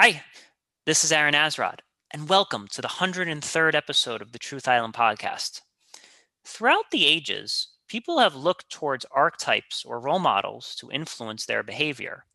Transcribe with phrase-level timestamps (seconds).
[0.00, 0.22] Hi,
[0.86, 1.80] this is Aaron Azrod,
[2.12, 5.62] and welcome to the 103rd episode of the Truth Island podcast.
[6.44, 12.26] Throughout the ages, people have looked towards archetypes or role models to influence their behavior.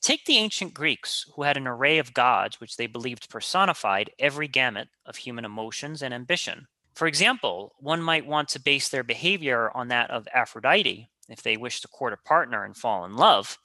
[0.00, 4.48] Take the ancient Greeks, who had an array of gods which they believed personified every
[4.48, 6.68] gamut of human emotions and ambition.
[6.94, 11.58] For example, one might want to base their behavior on that of Aphrodite if they
[11.58, 13.58] wish to court a partner and fall in love,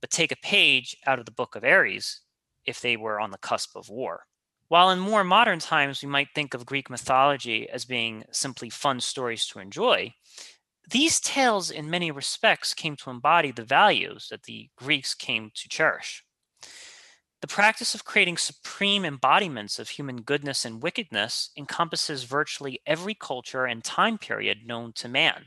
[0.00, 2.22] but take a page out of the book of Ares
[2.66, 4.26] if they were on the cusp of war.
[4.68, 9.00] While in more modern times we might think of Greek mythology as being simply fun
[9.00, 10.14] stories to enjoy,
[10.90, 15.68] these tales, in many respects, came to embody the values that the Greeks came to
[15.68, 16.24] cherish.
[17.40, 23.64] The practice of creating supreme embodiments of human goodness and wickedness encompasses virtually every culture
[23.64, 25.46] and time period known to man.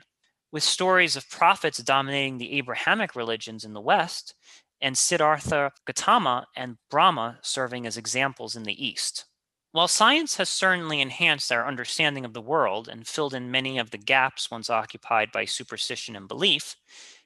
[0.52, 4.36] With stories of prophets dominating the Abrahamic religions in the West,
[4.82, 9.26] and Siddhartha Gautama and Brahma serving as examples in the East.
[9.72, 13.92] While science has certainly enhanced our understanding of the world and filled in many of
[13.92, 16.78] the gaps once occupied by superstition and belief,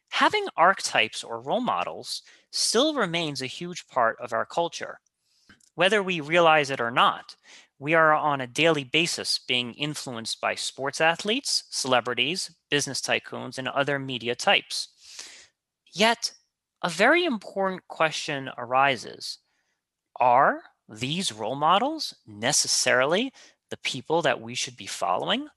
[0.09, 4.99] having archetypes or role models still remains a huge part of our culture.
[5.75, 7.35] Whether we realize it or not,
[7.77, 13.67] we are on a daily basis being influenced by sports athletes, celebrities, business tycoons, and
[13.67, 14.89] other media types.
[15.93, 16.33] Yet,
[16.81, 19.39] a very important question arises
[20.19, 23.33] Are these role models necessarily
[23.69, 25.47] the people that we should be following?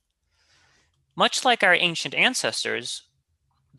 [1.14, 3.02] Much like our ancient ancestors,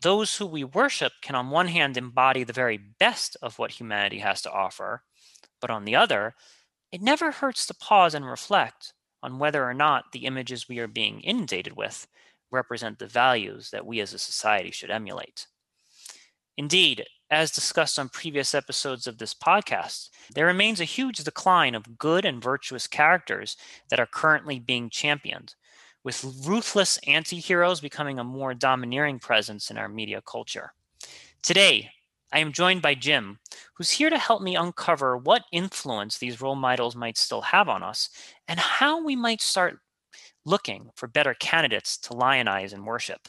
[0.00, 4.18] those who we worship can, on one hand, embody the very best of what humanity
[4.18, 5.02] has to offer,
[5.60, 6.34] but on the other,
[6.92, 10.86] it never hurts to pause and reflect on whether or not the images we are
[10.86, 12.06] being inundated with
[12.50, 15.46] represent the values that we as a society should emulate.
[16.56, 21.98] Indeed, as discussed on previous episodes of this podcast, there remains a huge decline of
[21.98, 23.56] good and virtuous characters
[23.90, 25.54] that are currently being championed,
[26.02, 30.72] with ruthless anti heroes becoming a more domineering presence in our media culture.
[31.42, 31.90] Today,
[32.32, 33.38] I am joined by Jim,
[33.74, 37.82] who's here to help me uncover what influence these role models might still have on
[37.82, 38.10] us
[38.48, 39.78] and how we might start
[40.44, 43.28] looking for better candidates to lionize and worship.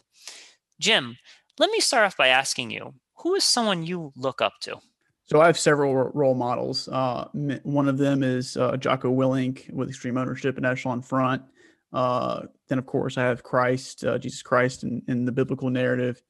[0.79, 1.17] Jim,
[1.59, 4.77] let me start off by asking you who is someone you look up to?
[5.25, 6.87] So I have several role models.
[6.87, 7.27] Uh,
[7.63, 11.41] one of them is uh, Jocko Willink with Extreme Ownership and Echelon Front.
[11.91, 16.21] Uh, then, of course, I have Christ, uh, Jesus Christ, in, in, the biblical narrative,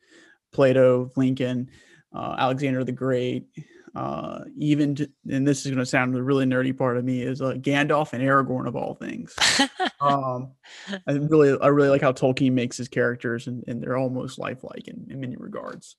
[0.53, 1.69] Plato, Lincoln,
[2.13, 3.47] uh, Alexander the Great,
[3.95, 7.21] uh, even to, and this is going to sound the really nerdy part of me
[7.21, 9.33] is uh, Gandalf and Aragorn of all things.
[10.01, 10.51] um,
[11.07, 14.87] I really, I really like how Tolkien makes his characters, and, and they're almost lifelike
[14.87, 15.95] in, in many regards.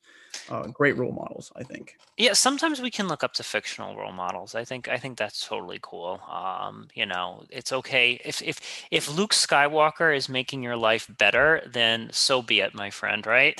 [0.51, 1.97] Uh, great role models, I think.
[2.19, 4.55] Yeah, sometimes we can look up to fictional role models.
[4.55, 6.21] I think, I think that's totally cool.
[6.31, 8.61] Um, you know, it's okay if if
[8.91, 13.27] if Luke Skywalker is making your life better, then so be it, my friend.
[13.27, 13.59] Right?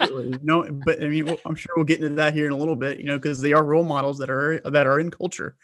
[0.42, 2.98] no, but I mean, I'm sure we'll get into that here in a little bit.
[2.98, 5.56] You know, because they are are role models that are that are in culture,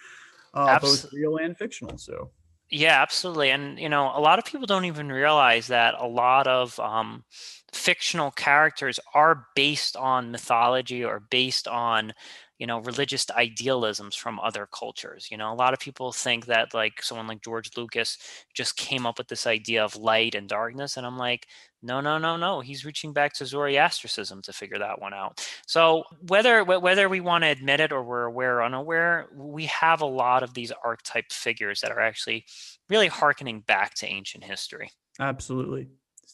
[0.54, 1.98] uh, both real and fictional.
[1.98, 2.30] So
[2.70, 3.50] yeah, absolutely.
[3.50, 7.24] And you know, a lot of people don't even realize that a lot of um,
[7.72, 12.12] fictional characters are based on mythology or based on
[12.58, 15.52] you know religious idealisms from other cultures you know?
[15.52, 18.18] A lot of people think that like someone like george lucas
[18.54, 21.46] just came up with this idea of light and darkness and i'm like
[21.82, 25.46] no no no no he's reaching back to zoroastrianism to figure that one out.
[25.66, 30.00] So whether whether we want to admit it or we're aware or unaware we have
[30.00, 32.44] a lot of these archetype figures that are actually
[32.88, 34.90] really harkening back to ancient history.
[35.20, 35.88] Absolutely.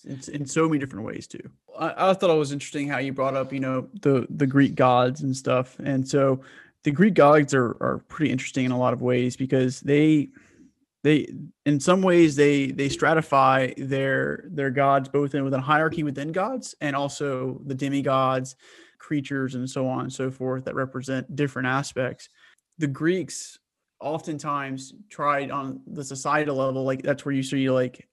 [0.04, 1.50] In, in so many different ways too.
[1.78, 4.74] I, I thought it was interesting how you brought up, you know, the the Greek
[4.74, 6.40] gods and stuff, and so
[6.82, 10.28] the Greek gods are are pretty interesting in a lot of ways because they
[11.02, 11.28] they
[11.66, 16.74] in some ways they they stratify their their gods both in within hierarchy within gods
[16.80, 18.56] and also the demigods
[18.98, 22.30] creatures and so on and so forth that represent different aspects
[22.78, 23.58] the greeks
[24.00, 28.08] oftentimes tried on the societal level like that's where you see like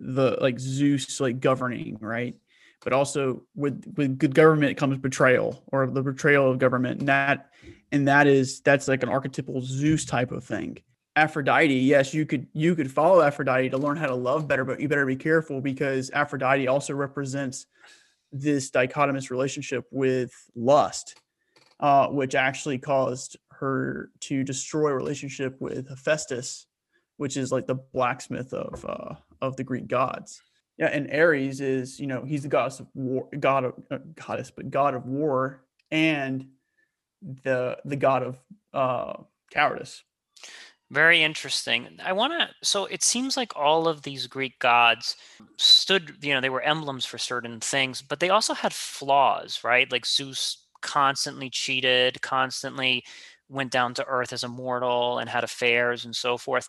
[0.00, 2.34] the like Zeus like governing, right?
[2.82, 7.00] But also with with good government comes betrayal or the betrayal of government.
[7.00, 7.50] And that
[7.92, 10.78] and that is that's like an archetypal Zeus type of thing.
[11.16, 14.80] Aphrodite, yes, you could you could follow Aphrodite to learn how to love better, but
[14.80, 17.66] you better be careful because Aphrodite also represents
[18.32, 21.16] this dichotomous relationship with lust,
[21.80, 26.66] uh, which actually caused her to destroy a relationship with Hephaestus,
[27.16, 30.40] which is like the blacksmith of uh, of the Greek gods.
[30.80, 34.50] Yeah, and Ares is, you know, he's the goddess of war, god of uh, goddess,
[34.50, 35.60] but god of war,
[35.90, 36.48] and
[37.44, 38.38] the the god of
[38.72, 39.22] uh,
[39.52, 40.02] cowardice.
[40.90, 41.86] Very interesting.
[42.02, 42.48] I want to.
[42.62, 45.16] So it seems like all of these Greek gods
[45.58, 49.90] stood, you know, they were emblems for certain things, but they also had flaws, right?
[49.92, 53.04] Like Zeus constantly cheated, constantly
[53.50, 56.68] went down to earth as a mortal and had affairs and so forth.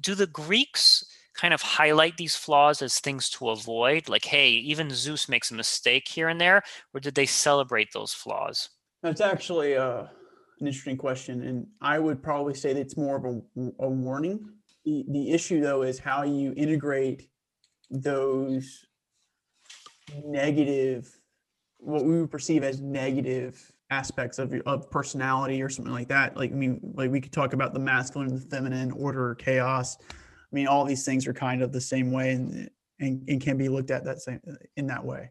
[0.00, 4.08] Do the Greeks kind of highlight these flaws as things to avoid?
[4.08, 6.62] Like, hey, even Zeus makes a mistake here and there,
[6.94, 8.68] or did they celebrate those flaws?
[9.02, 10.04] That's actually uh
[10.60, 13.40] an interesting question, and I would probably say that it's more of a,
[13.80, 14.48] a warning.
[14.84, 17.28] The, the issue, though, is how you integrate
[17.90, 18.86] those
[20.24, 21.10] negative,
[21.78, 26.36] what we would perceive as negative aspects of of personality or something like that.
[26.36, 29.98] Like I mean, like we could talk about the masculine and the feminine, order, chaos.
[30.52, 32.70] I mean, all these things are kind of the same way and
[33.00, 34.40] and, and can be looked at that same
[34.76, 35.30] in that way.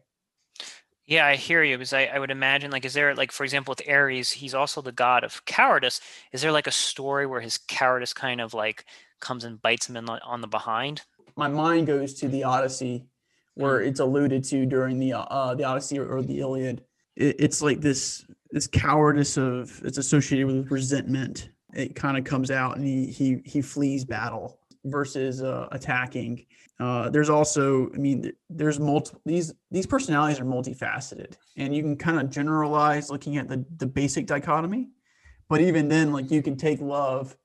[1.04, 3.72] Yeah, I hear you because I, I would imagine like is there like for example
[3.72, 6.00] with Ares, he's also the god of cowardice.
[6.32, 8.84] Is there like a story where his cowardice kind of like
[9.20, 11.02] comes and bites him in the, on the behind?
[11.36, 13.06] My mind goes to the Odyssey,
[13.54, 13.86] where mm.
[13.86, 16.84] it's alluded to during the uh, the Odyssey or, or the Iliad.
[17.16, 21.50] It, it's like this this cowardice of it's associated with resentment.
[21.74, 26.46] It kind of comes out and he he he flees battle versus uh, attacking
[26.82, 31.96] uh, there's also, I mean, there's multiple these these personalities are multifaceted, and you can
[31.96, 34.88] kind of generalize looking at the the basic dichotomy.
[35.48, 37.36] But even then, like you can take love,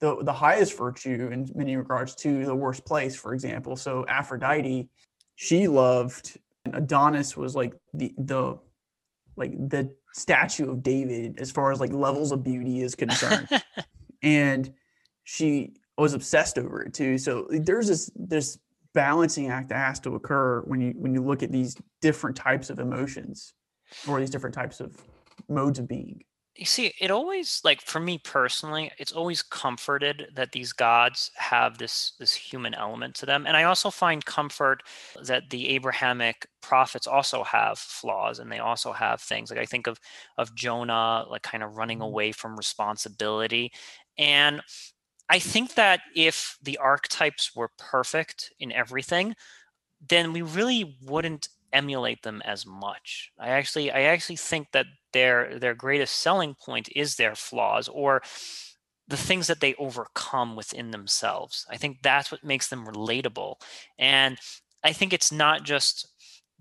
[0.00, 3.14] the the highest virtue in many regards, to the worst place.
[3.14, 4.88] For example, so Aphrodite,
[5.36, 6.38] she loved
[6.72, 8.58] Adonis was like the the
[9.36, 13.48] like the statue of David as far as like levels of beauty is concerned,
[14.22, 14.72] and
[15.22, 17.18] she was obsessed over it too.
[17.18, 18.58] So there's this this
[18.92, 22.70] balancing act that has to occur when you when you look at these different types
[22.70, 23.54] of emotions
[24.08, 25.00] or these different types of
[25.48, 26.22] modes of being
[26.56, 31.78] you see it always like for me personally it's always comforted that these gods have
[31.78, 34.82] this this human element to them and i also find comfort
[35.24, 39.86] that the abrahamic prophets also have flaws and they also have things like i think
[39.86, 39.98] of
[40.36, 42.06] of jonah like kind of running mm-hmm.
[42.06, 43.72] away from responsibility
[44.18, 44.60] and
[45.30, 49.36] I think that if the archetypes were perfect in everything,
[50.08, 53.32] then we really wouldn't emulate them as much.
[53.38, 58.22] I actually I actually think that their their greatest selling point is their flaws or
[59.08, 61.66] the things that they overcome within themselves.
[61.70, 63.56] I think that's what makes them relatable.
[63.98, 64.38] And
[64.84, 66.08] I think it's not just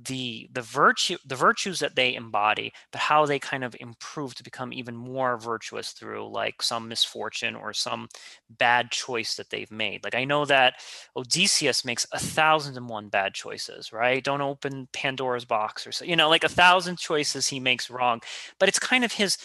[0.06, 4.44] the the virtue the virtues that they embody but how they kind of improve to
[4.44, 8.08] become even more virtuous through like some misfortune or some
[8.50, 10.04] bad choice that they've made.
[10.04, 10.76] Like i know that
[11.16, 14.24] odysseus makes a thousand and one bad choices right?
[14.24, 18.22] Don't open pandora's box or so you know like a thousand choices he makes wrong
[18.58, 19.38] but it's kind of his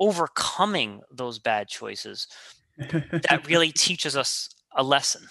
[0.00, 2.26] overcoming those bad choices
[2.78, 5.22] that really teaches us a lesson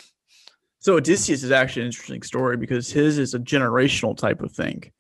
[0.80, 4.92] so Odysseus is actually an interesting story because his is a generational type of thing.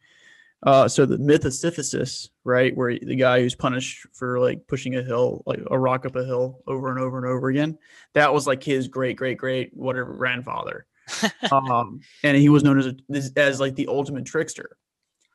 [0.61, 4.97] Uh, so the myth of Sisyphus, right, where the guy who's punished for like pushing
[4.97, 7.77] a hill, like a rock up a hill over and over and over again,
[8.13, 10.85] that was like his great great great whatever grandfather,
[11.51, 14.75] um, and he was known as a, as like the ultimate trickster.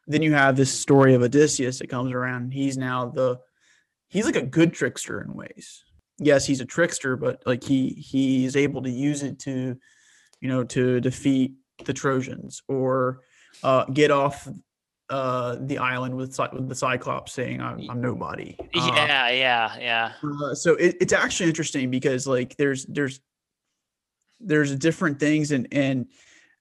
[0.07, 2.53] Then you have this story of Odysseus that comes around.
[2.53, 3.41] He's now the
[4.09, 5.85] he's like a good trickster in ways.
[6.19, 9.79] Yes, he's a trickster, but like he he is able to use it to
[10.41, 13.21] you know, to defeat the Trojans or
[13.63, 14.49] uh, get off
[15.11, 18.57] uh, the island with, with the Cyclops saying, I'm, I'm nobody.
[18.75, 20.13] Uh, yeah, yeah, yeah.
[20.23, 23.21] Uh, so it, it's actually interesting because like there's, there's,
[24.41, 26.07] there's different things and, and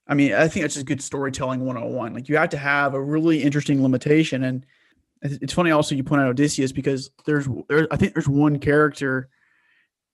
[0.08, 2.14] I mean, I think that's just good storytelling 101.
[2.14, 4.44] Like you have to have a really interesting limitation.
[4.44, 4.66] And
[5.22, 9.30] it's funny also you point out Odysseus because there's, there, I think there's one character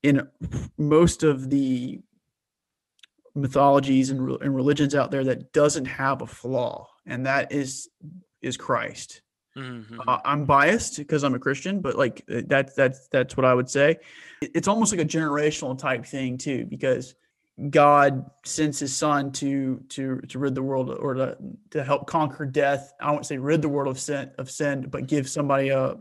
[0.02, 0.26] in
[0.78, 2.00] most of the
[3.34, 7.88] mythologies and, and religions out there that doesn't have a flaw, and that is
[8.42, 9.22] is Christ.
[9.56, 10.00] Mm-hmm.
[10.06, 13.54] Uh, I'm biased because I'm a Christian, but like uh, that's that's that's what I
[13.54, 13.96] would say.
[14.40, 17.14] It's almost like a generational type thing too, because
[17.68, 21.36] God sends His Son to to to rid the world or to
[21.70, 22.92] to help conquer death.
[23.00, 25.96] I won't say rid the world of sin of sin, but give somebody a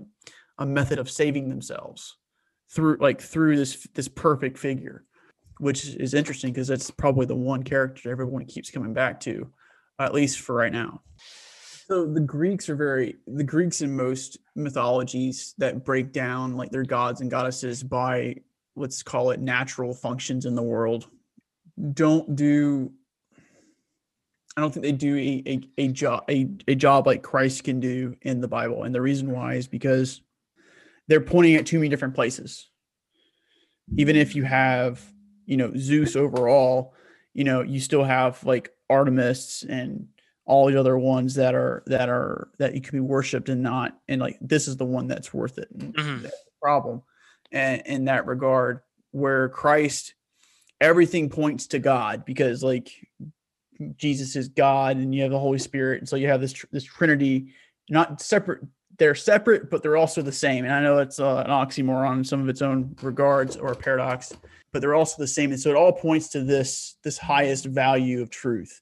[0.59, 2.17] a method of saving themselves
[2.69, 5.05] through like through this this perfect figure
[5.59, 9.47] which is interesting because that's probably the one character everyone keeps coming back to,
[9.99, 11.01] at least for right now.
[11.87, 16.83] So the Greeks are very the Greeks in most mythologies that break down like their
[16.83, 18.35] gods and goddesses by
[18.75, 21.07] let's call it natural functions in the world
[21.93, 22.91] don't do
[24.55, 27.79] I don't think they do a, a, a job a, a job like Christ can
[27.79, 28.83] do in the Bible.
[28.83, 30.21] And the reason why is because
[31.07, 32.69] they're pointing at too many different places
[33.97, 35.01] even if you have
[35.49, 36.93] you know Zeus overall,
[37.33, 40.07] you know you still have like Artemis and
[40.45, 43.97] all the other ones that are that are that you can be worshipped and not
[44.07, 45.75] and like this is the one that's worth it.
[45.75, 46.23] Mm-hmm.
[46.23, 47.01] That's the problem,
[47.51, 50.13] and in that regard, where Christ
[50.79, 52.91] everything points to God because like
[53.97, 56.83] Jesus is God and you have the Holy Spirit, and so you have this this
[56.83, 57.53] Trinity,
[57.89, 58.61] not separate.
[58.99, 60.65] They're separate, but they're also the same.
[60.65, 63.75] And I know it's uh, an oxymoron in some of its own regards or a
[63.75, 64.33] paradox,
[64.71, 65.51] but they're also the same.
[65.51, 68.81] And so it all points to this this highest value of truth.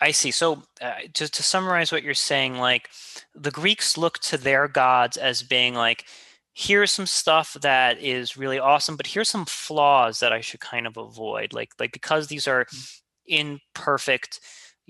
[0.00, 0.30] I see.
[0.30, 2.88] So, uh, just to summarize what you're saying, like
[3.34, 6.06] the Greeks look to their gods as being like,
[6.54, 10.86] here's some stuff that is really awesome, but here's some flaws that I should kind
[10.86, 11.52] of avoid.
[11.52, 12.66] Like, like because these are
[13.26, 14.40] imperfect,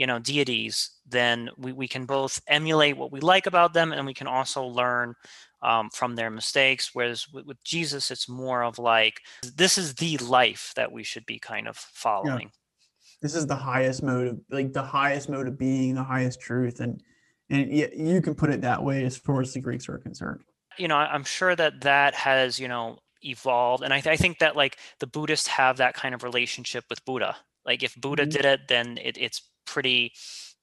[0.00, 4.06] you know, deities, then we, we can both emulate what we like about them, and
[4.06, 5.14] we can also learn
[5.60, 6.92] um, from their mistakes.
[6.94, 11.26] Whereas with, with, Jesus, it's more of like this is the life that we should
[11.26, 12.46] be kind of following.
[12.46, 13.10] Yeah.
[13.20, 16.80] This is the highest mode of like the highest mode of being, the highest truth,
[16.80, 17.02] and
[17.50, 20.40] and you can put it that way as far as the Greeks are concerned.
[20.78, 24.38] You know, I'm sure that that has you know evolved, and I, th- I think
[24.38, 27.36] that like the Buddhists have that kind of relationship with Buddha.
[27.66, 28.30] Like if Buddha mm-hmm.
[28.30, 30.12] did it, then it, it's pretty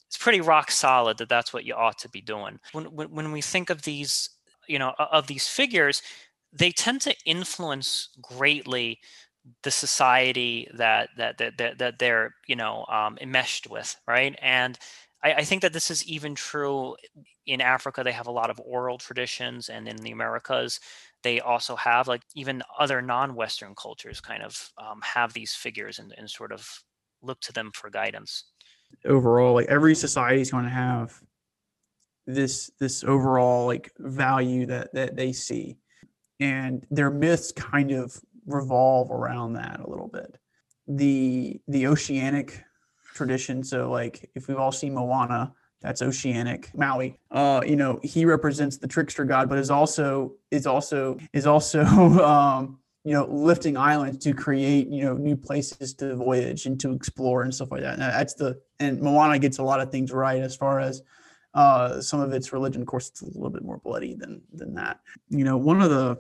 [0.07, 2.59] it's pretty rock solid that that's what you ought to be doing.
[2.71, 4.29] When, when when we think of these
[4.67, 6.01] you know of these figures
[6.53, 8.99] they tend to influence greatly
[9.63, 14.37] the society that that that that, they're you know um, enmeshed with right?
[14.41, 14.77] And
[15.23, 16.95] I, I, think that this is even true
[17.45, 18.03] in africa.
[18.03, 20.79] They have a lot of oral traditions and in the americas
[21.23, 26.13] they also have like even other non-western cultures kind of um, have these figures and,
[26.17, 26.83] and sort of
[27.21, 28.43] look to them for guidance
[29.05, 31.21] overall like every society is going to have
[32.25, 35.77] this this overall like value that that they see.
[36.39, 40.37] And their myths kind of revolve around that a little bit.
[40.87, 42.63] The the oceanic
[43.13, 46.69] tradition so like if we've all seen moana that's oceanic.
[46.75, 51.47] Maui uh you know he represents the trickster god but is also is also is
[51.47, 51.83] also
[52.23, 56.91] um you know lifting islands to create you know new places to voyage and to
[56.91, 60.11] explore and stuff like that and that's the and moana gets a lot of things
[60.11, 61.01] right as far as
[61.57, 64.75] uh, some of its religion, of course, it's a little bit more bloody than than
[64.75, 64.99] that.
[65.29, 66.19] You know, one of the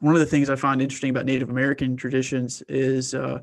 [0.00, 3.40] one of the things I find interesting about Native American traditions is uh,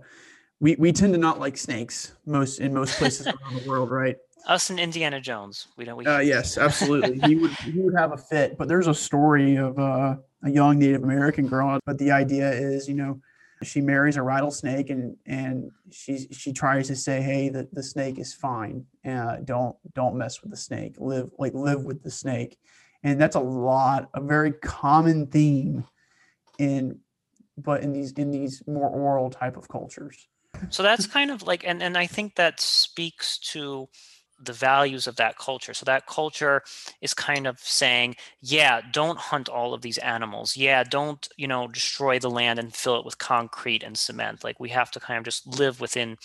[0.60, 4.18] we we tend to not like snakes most in most places around the world, right?
[4.46, 5.98] Us and Indiana Jones, we don't.
[5.98, 6.06] We...
[6.06, 7.20] Uh, yes, absolutely.
[7.28, 10.80] he would he would have a fit, but there's a story of uh, a young
[10.80, 11.80] Native American girl.
[11.86, 13.20] But the idea is, you know,
[13.64, 18.18] she marries a rattlesnake and and she she tries to say hey the, the snake
[18.18, 18.86] is fine.
[19.06, 20.96] Uh, don't don't mess with the snake.
[20.98, 22.58] Live like live with the snake.
[23.04, 25.86] And that's a lot a very common theme
[26.58, 27.00] in
[27.58, 30.28] but in these in these more oral type of cultures.
[30.70, 33.90] So that's kind of like and and i think that speaks to
[34.44, 35.74] the values of that culture.
[35.74, 36.64] So that culture
[37.02, 40.58] is kind of saying, yeah, don't hunt all of these animals.
[40.58, 44.44] Yeah, don't, you know, destroy the land and fill it with concrete and cement.
[44.44, 46.18] Like we have to kind of just live within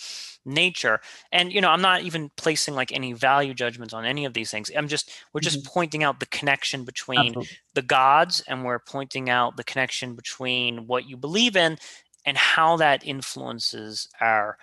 [0.45, 0.99] nature.
[1.31, 4.49] And you know, I'm not even placing like any value judgments on any of these
[4.49, 4.71] things.
[4.75, 5.73] I'm just we're just mm-hmm.
[5.73, 7.57] pointing out the connection between Absolutely.
[7.73, 11.77] the gods and we're pointing out the connection between what you believe in
[12.25, 14.57] and how that influences our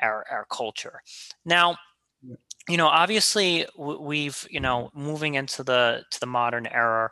[0.00, 1.02] our our culture.
[1.44, 1.76] Now,
[2.68, 7.10] you know obviously we've you know moving into the to the modern era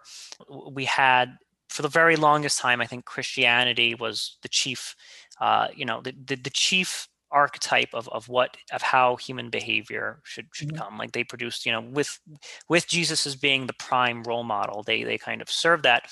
[0.73, 1.37] we had
[1.69, 4.95] for the very longest time i think christianity was the chief
[5.41, 10.21] uh, you know the, the, the chief archetype of, of what of how human behavior
[10.23, 10.79] should should mm-hmm.
[10.79, 12.21] come like they produced you know with
[12.69, 16.05] with jesus as being the prime role model they they kind of serve that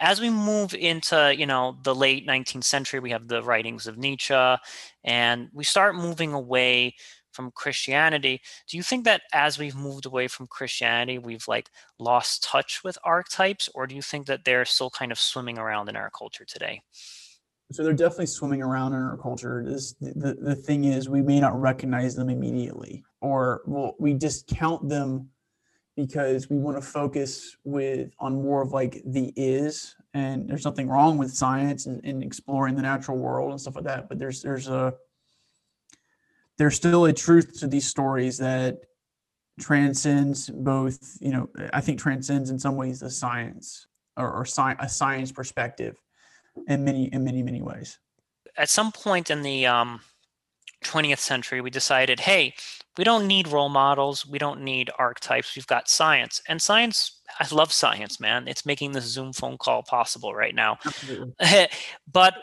[0.00, 3.96] as we move into you know the late 19th century we have the writings of
[3.96, 4.54] nietzsche
[5.02, 6.94] and we start moving away
[7.36, 8.40] from Christianity.
[8.66, 12.96] Do you think that as we've moved away from Christianity, we've like lost touch with
[13.04, 16.46] archetypes, or do you think that they're still kind of swimming around in our culture
[16.46, 16.82] today?
[17.72, 19.62] So they're definitely swimming around in our culture.
[19.66, 24.88] This, the, the thing is, we may not recognize them immediately, or well, we discount
[24.88, 25.28] them
[25.96, 30.88] because we want to focus with on more of like the is and there's nothing
[30.88, 34.42] wrong with science and, and exploring the natural world and stuff like that but there's
[34.42, 34.92] there's a
[36.58, 38.78] there's still a truth to these stories that
[39.60, 43.86] transcends both, you know, I think transcends in some ways the science
[44.16, 45.96] or, or sci- a science perspective
[46.68, 47.98] in many, in many, many ways.
[48.56, 50.00] At some point in the um,
[50.84, 52.54] 20th century, we decided, hey,
[52.96, 54.26] we don't need role models.
[54.26, 55.54] We don't need archetypes.
[55.54, 56.40] We've got science.
[56.48, 58.48] And science, I love science, man.
[58.48, 60.78] It's making this Zoom phone call possible right now.
[62.10, 62.34] but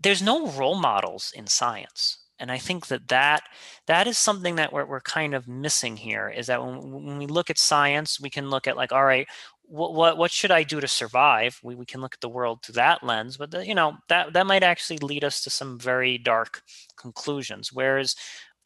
[0.00, 3.42] there's no role models in science and i think that that
[3.86, 7.26] that is something that we're, we're kind of missing here is that when, when we
[7.26, 9.28] look at science we can look at like all right
[9.66, 11.58] what, what what should i do to survive?
[11.62, 14.32] We, we can look at the world through that lens but the, you know that
[14.32, 16.62] that might actually lead us to some very dark
[16.96, 17.72] conclusions.
[17.72, 18.14] Whereas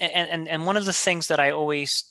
[0.01, 2.05] and and, and one of the things that i always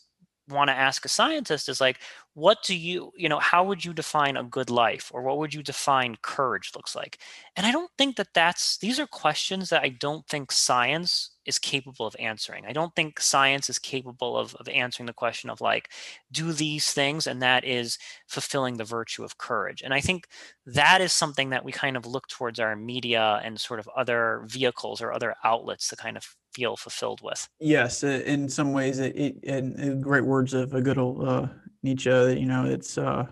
[0.50, 2.00] want to ask a scientist is like
[2.34, 5.54] what do you you know how would you define a good life or what would
[5.54, 7.20] you define courage looks like?
[7.56, 11.58] And i don't think that that's these are questions that i don't think science is
[11.58, 12.66] capable of answering.
[12.66, 15.90] I don't think science is capable of, of answering the question of like
[16.30, 19.82] do these things and that is fulfilling the virtue of courage.
[19.82, 20.28] And i think
[20.66, 24.44] that is something that we kind of look towards our media and sort of other
[24.46, 27.48] vehicles or other outlets to kind of feel fulfilled with.
[27.60, 31.48] Yes, in some ways, it, it in great words of a good old uh,
[31.84, 32.10] Nietzsche.
[32.10, 33.28] You know, it's uh,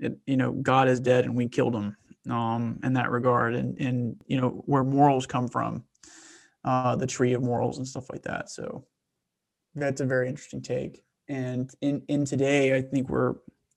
[0.00, 1.96] it, you know, God is dead and we killed him.
[2.28, 5.84] Um, in that regard, and and you know where morals come from,
[6.62, 8.50] uh, the tree of morals and stuff like that.
[8.50, 8.84] So
[9.74, 11.02] that's a very interesting take.
[11.28, 13.36] And in in today, I think we're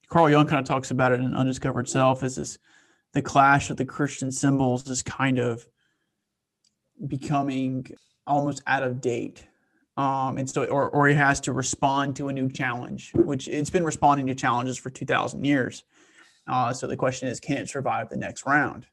[0.10, 2.58] Carl Jung kind of talks about it in Undiscovered Self as this
[3.14, 5.66] the clash of the Christian symbols is kind of
[7.08, 7.88] becoming
[8.28, 9.46] almost out of date.
[9.98, 13.70] Um, and so, or, or he has to respond to a new challenge, which it's
[13.70, 15.84] been responding to challenges for 2000 years.
[16.48, 18.88] Uh, so the question is, can it survive the next round?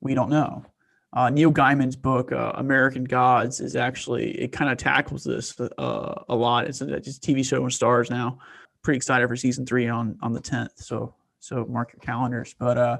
[0.00, 0.64] We don't know.
[1.12, 6.14] Uh, Neil Gaiman's book, uh, American Gods, is actually, it kind of tackles this uh,
[6.28, 6.66] a lot.
[6.66, 8.38] It's a, it's TV show on Starz now.
[8.82, 10.70] Pretty excited for season three on, on the 10th.
[10.76, 12.54] So, so mark your calendars.
[12.58, 12.98] But, uh,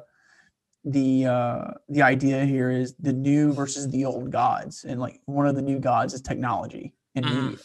[0.84, 5.46] the uh the idea here is the new versus the old gods and like one
[5.46, 7.42] of the new gods is technology and mm.
[7.42, 7.58] media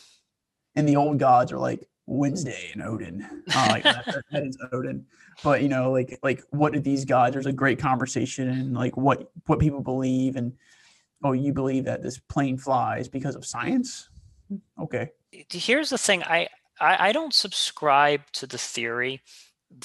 [0.75, 3.25] and the old gods are like wednesday and odin.
[3.53, 5.05] Uh, like that, that is odin.
[5.43, 8.97] But you know like like what do these gods there's a great conversation and like
[8.97, 10.53] what what people believe and
[11.23, 14.09] oh you believe that this plane flies because of science?
[14.79, 15.11] Okay.
[15.31, 16.47] Here's the thing i
[16.79, 19.21] i, I don't subscribe to the theory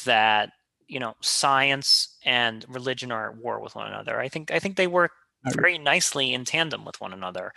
[0.04, 0.52] that
[0.88, 4.20] you know science and religion are at war with one another.
[4.20, 5.12] I think i think they work
[5.54, 7.52] very nicely in tandem with one another.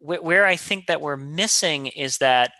[0.00, 2.52] Where i think that we're missing is that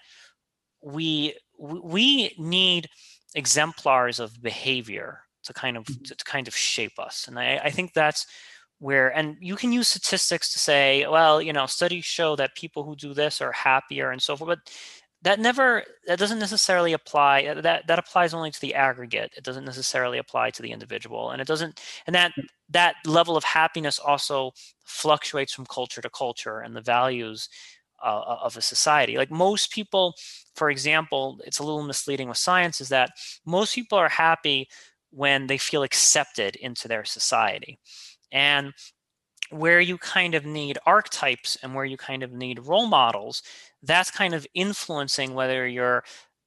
[0.83, 2.89] we we need
[3.35, 6.03] exemplars of behavior to kind of mm-hmm.
[6.05, 7.27] to kind of shape us.
[7.29, 8.27] And i, I think that's
[8.81, 12.85] where and you can use statistics to say well you know studies show that people
[12.85, 14.73] who do this are happier and so forth but
[15.23, 19.33] that never that doesn't necessarily apply uh, that that applies only to the aggregate.
[19.37, 21.31] It doesn't necessarily apply to the individual.
[21.31, 22.45] And it doesn't and that mm.
[22.71, 24.53] that level of happiness also
[24.85, 27.49] fluctuates from culture to culture and the values
[28.05, 29.17] uh, of a society.
[29.17, 30.15] Like most people
[30.55, 33.11] for example it's a little misleading with science is that
[33.45, 34.69] most people are happy
[35.11, 37.79] when they feel accepted into their society.
[38.31, 38.73] And
[39.51, 43.43] where you kind of need archetypes and where you kind of need role models
[43.83, 46.03] that's kind of influencing whether your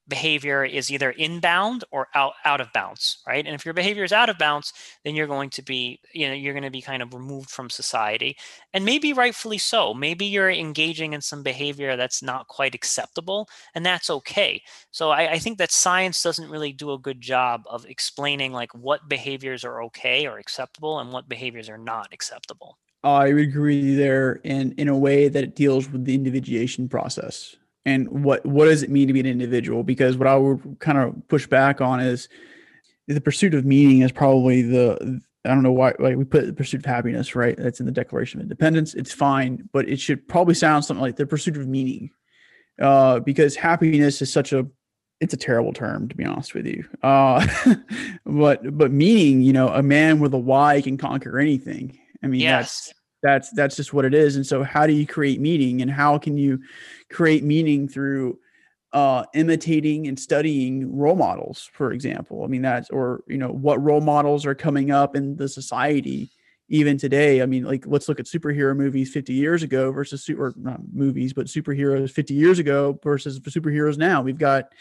[0.08, 3.46] behavior is either inbound or out, out of bounds right?
[3.46, 4.74] And if your behavior is out of bounds
[5.06, 7.70] then you're going to be you know you're going to be kind of removed from
[7.70, 8.36] society.
[8.74, 9.94] And maybe rightfully so.
[9.94, 14.62] Maybe you're engaging in some behavior that's not quite acceptable and that's okay.
[14.92, 18.74] So I, I think that science doesn't really do a good job of explaining like
[18.74, 23.96] what behaviors are okay or acceptable and what behaviors are not acceptable I would agree
[23.96, 28.66] there in in a way that it deals with the individuation process and what what
[28.66, 29.84] does it mean to be an individual?
[29.84, 32.30] Because what I would kind of push back on is
[33.08, 36.54] the pursuit of meaning is probably the I don't know why, why we put the
[36.54, 37.58] pursuit of happiness right.
[37.58, 38.94] That's in the Declaration of Independence.
[38.94, 42.12] It's fine, but it should probably sound something like the pursuit of meaning,
[42.80, 44.68] uh, because happiness is such a
[45.20, 46.86] it's a terrible term to be honest with you.
[47.02, 47.46] Uh,
[48.26, 52.42] but but meaning, you know, a man with a why can conquer anything I mean,
[52.42, 52.88] yes.
[52.88, 54.36] that's that's that's just what it is.
[54.36, 56.60] And so, how do you create meaning, and how can you
[57.10, 58.40] create meaning through
[58.94, 62.44] uh, imitating and studying role models, for example?
[62.44, 66.30] I mean, that's or you know, what role models are coming up in the society
[66.70, 67.42] even today.
[67.42, 71.34] I mean, like let's look at superhero movies 50 years ago versus super not movies,
[71.34, 74.22] but superheroes 50 years ago versus superheroes now.
[74.22, 74.74] We've got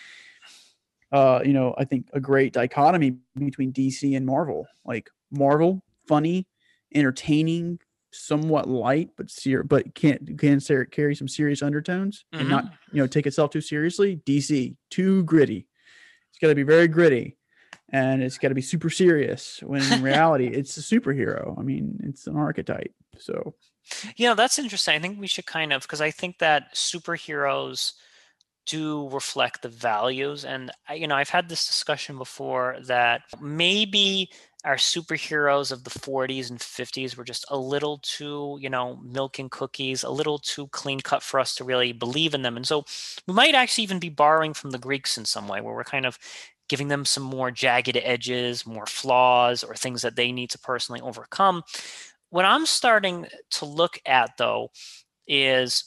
[1.13, 4.67] uh, you know, I think a great dichotomy between DC and Marvel.
[4.85, 6.47] Like Marvel, funny,
[6.95, 7.79] entertaining,
[8.13, 12.41] somewhat light, but ser- but can't can ser- carry some serious undertones mm-hmm.
[12.41, 12.97] and not mm-hmm.
[12.97, 14.21] you know take itself too seriously.
[14.27, 15.67] DC too gritty.
[16.31, 17.37] It's got to be very gritty,
[17.91, 19.61] and it's got to be super serious.
[19.63, 21.59] When in reality, it's a superhero.
[21.59, 22.95] I mean, it's an archetype.
[23.19, 23.55] So,
[24.17, 24.95] you know, that's interesting.
[24.95, 27.93] I think we should kind of because I think that superheroes
[28.67, 34.31] do reflect the values and you know i've had this discussion before that maybe
[34.65, 39.39] our superheroes of the 40s and 50s were just a little too, you know, milk
[39.39, 42.57] and cookies, a little too clean cut for us to really believe in them.
[42.57, 42.85] And so
[43.27, 46.07] we might actually even be borrowing from the Greeks in some way, where we're kind
[46.07, 46.19] of
[46.69, 51.01] giving them some more jagged edges, more flaws, or things that they need to personally
[51.01, 51.63] overcome.
[52.31, 54.71] What I'm starting to look at, though,
[55.27, 55.85] is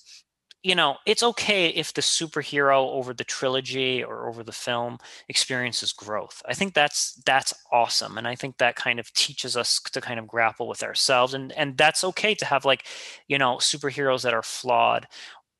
[0.63, 4.97] you know, it's okay if the superhero over the trilogy or over the film
[5.27, 6.41] experiences growth.
[6.47, 10.19] I think that's that's awesome, and I think that kind of teaches us to kind
[10.19, 12.85] of grapple with ourselves, and and that's okay to have like,
[13.27, 15.07] you know, superheroes that are flawed.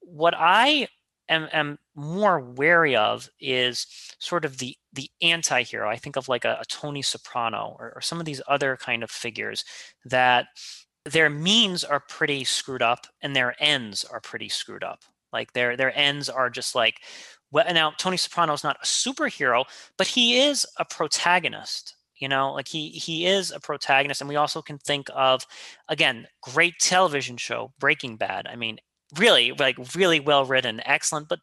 [0.02, 0.88] What I
[1.30, 3.88] am, am more wary of is
[4.20, 5.90] sort of the the anti-hero.
[5.90, 9.04] I think of like a, a Tony Soprano or, or some of these other kind
[9.04, 9.66] of figures
[10.06, 10.48] that
[11.06, 15.04] their means are pretty screwed up and their ends are pretty screwed up.
[15.32, 17.02] Like their their ends are just like
[17.52, 19.66] well now Tony Soprano is not a superhero,
[19.98, 21.96] but he is a protagonist.
[22.16, 25.46] You know, like he he is a protagonist, and we also can think of
[25.90, 28.48] again great television show Breaking Bad.
[28.48, 28.78] I mean,
[29.18, 31.28] really like really well written, excellent.
[31.28, 31.40] But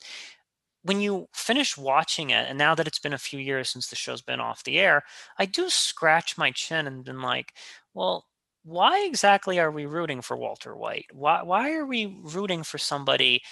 [0.83, 3.97] when you finish watching it, and now that it's been a few years since the
[3.97, 5.03] show's been off the air,
[5.39, 7.53] I do scratch my chin and been like,
[7.95, 8.27] well,
[8.63, 11.07] why exactly are we rooting for Walter White?
[11.13, 13.43] Why why are we rooting for somebody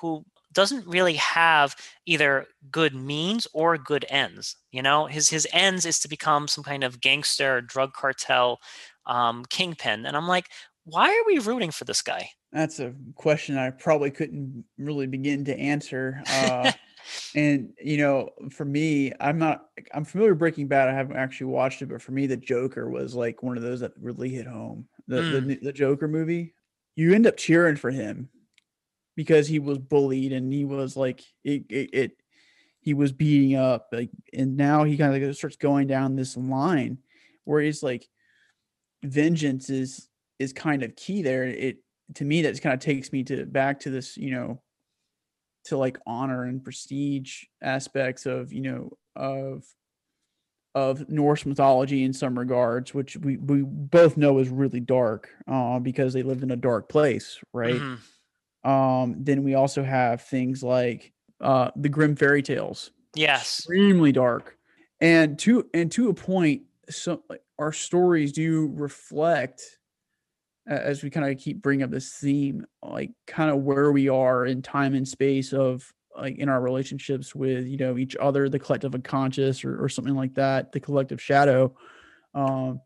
[0.00, 1.74] who doesn't really have
[2.06, 4.56] either good means or good ends?
[4.70, 8.60] You know, his his ends is to become some kind of gangster drug cartel
[9.06, 10.48] um, kingpin, and I'm like,
[10.84, 12.30] why are we rooting for this guy?
[12.52, 16.22] That's a question I probably couldn't really begin to answer.
[16.26, 16.72] Uh,
[17.34, 19.66] and you know, for me, I'm not.
[19.92, 20.88] I'm familiar with Breaking Bad.
[20.88, 23.80] I haven't actually watched it, but for me, the Joker was like one of those
[23.80, 24.86] that really hit home.
[25.08, 25.46] The mm.
[25.46, 26.54] the, the Joker movie.
[26.94, 28.28] You end up cheering for him
[29.16, 32.12] because he was bullied and he was like it, it, it
[32.80, 36.36] he was beating up like and now he kind of like starts going down this
[36.36, 36.98] line
[37.44, 38.08] where he's like
[39.04, 41.78] vengeance is is kind of key there it
[42.14, 44.60] to me that kind of takes me to back to this you know
[45.64, 49.64] to like honor and prestige aspects of you know of
[50.74, 55.78] of Norse mythology in some regards, which we, we both know is really dark uh,
[55.78, 57.74] because they lived in a dark place, right?
[57.74, 58.70] Mm-hmm.
[58.70, 62.90] Um, then we also have things like uh, the Grimm fairy tales.
[63.14, 64.56] Yes, extremely dark,
[65.00, 69.78] and to and to a point, so like, our stories do reflect
[70.66, 74.46] as we kind of keep bringing up this theme, like kind of where we are
[74.46, 78.58] in time and space of like in our relationships with you know each other, the
[78.58, 81.74] collective unconscious or, or something like that, the collective shadow.
[82.34, 82.80] Um,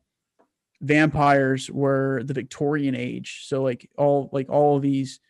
[0.80, 5.20] vampires were the Victorian age, so like all like all of these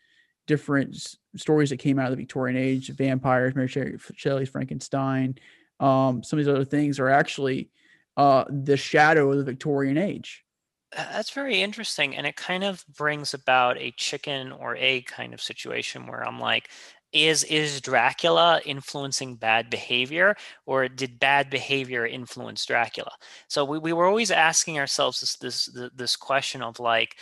[0.45, 3.67] different s- stories that came out of the Victorian age, vampires, Mary
[4.15, 5.37] Shelley's Frankenstein,
[5.79, 7.69] um, some of these other things are actually
[8.15, 10.43] uh, the shadow of the Victorian age.
[10.97, 12.15] That's very interesting.
[12.15, 16.39] And it kind of brings about a chicken or egg kind of situation where I'm
[16.39, 16.69] like,
[17.13, 23.11] is is Dracula influencing bad behavior or did bad behavior influence Dracula?
[23.47, 27.15] So we, we were always asking ourselves this this this question of like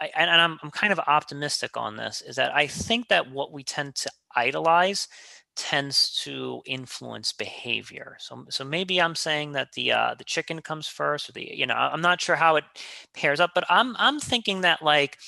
[0.00, 3.52] I, and I'm I'm kind of optimistic on this is that I think that what
[3.52, 5.08] we tend to idolize
[5.56, 8.16] tends to influence behavior.
[8.20, 11.66] So, so maybe I'm saying that the uh, the chicken comes first, or the you
[11.66, 12.64] know I'm not sure how it
[13.14, 15.18] pairs up, but I'm I'm thinking that like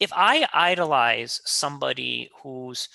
[0.00, 2.88] if I idolize somebody who's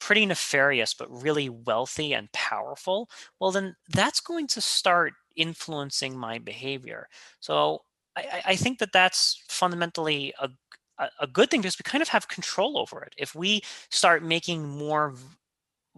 [0.00, 3.08] pretty nefarious but really wealthy and powerful,
[3.40, 7.08] well then that's going to start influencing my behavior.
[7.40, 7.82] So
[8.16, 10.50] I, I think that that's fundamentally a
[11.20, 13.14] a good thing because we kind of have control over it.
[13.16, 15.14] If we start making more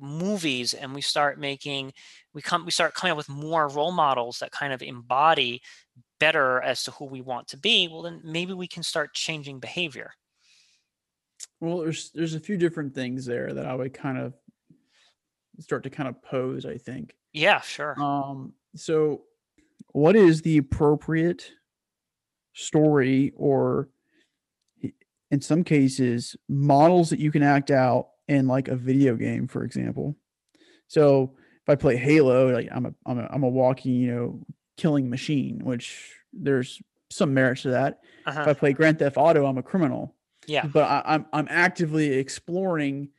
[0.02, 1.92] movies and we start making
[2.34, 5.60] we come we start coming up with more role models that kind of embody
[6.18, 9.58] better as to who we want to be well then maybe we can start changing
[9.58, 10.12] behavior.
[11.60, 14.34] Well there's there's a few different things there that i would kind of
[15.58, 17.14] start to kind of pose i think.
[17.32, 18.00] Yeah sure.
[18.00, 19.22] Um so
[19.92, 21.50] what is the appropriate
[22.52, 23.88] story or
[25.30, 29.64] in some cases models that you can act out in like a video game, for
[29.64, 30.16] example.
[30.86, 34.40] So if I play Halo, like I'm a I'm a I'm a walking, you know,
[34.76, 37.98] killing machine, which there's some merits to that.
[38.26, 38.40] Uh-huh.
[38.42, 40.14] If I play Grand Theft Auto, I'm a criminal.
[40.46, 40.64] Yeah.
[40.64, 43.10] But I, I'm I'm actively exploring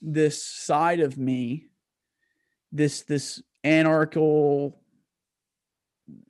[0.00, 1.66] this side of me,
[2.70, 4.80] this this anarchical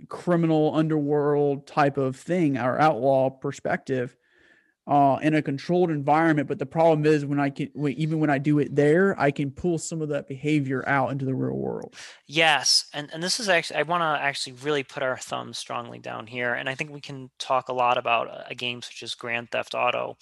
[0.08, 4.16] criminal underworld type of thing, our outlaw perspective
[4.86, 6.48] uh, in a controlled environment.
[6.48, 9.30] But the problem is when I can, when, even when I do it there, I
[9.30, 11.94] can pull some of that behavior out into the real world.
[12.26, 15.98] Yes, and and this is actually I want to actually really put our thumbs strongly
[15.98, 19.14] down here, and I think we can talk a lot about a game such as
[19.14, 20.16] Grand Theft Auto.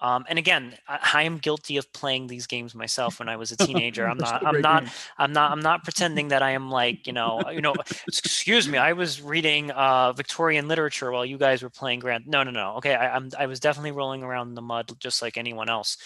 [0.00, 3.50] Um, and again, I, I, am guilty of playing these games myself when I was
[3.50, 4.08] a teenager.
[4.08, 4.46] I'm not.
[4.46, 4.84] I'm not.
[5.18, 5.50] I'm not.
[5.50, 7.42] I'm not pretending that I am like you know.
[7.50, 7.74] You know.
[8.06, 8.78] excuse me.
[8.78, 12.26] I was reading uh, Victorian literature while you guys were playing Grand.
[12.26, 12.74] No, no, no.
[12.76, 12.94] Okay.
[12.94, 13.30] I, I'm.
[13.38, 15.96] I was definitely rolling around in the mud just like anyone else.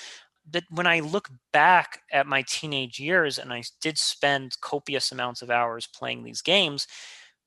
[0.50, 5.42] But when I look back at my teenage years, and I did spend copious amounts
[5.42, 6.86] of hours playing these games,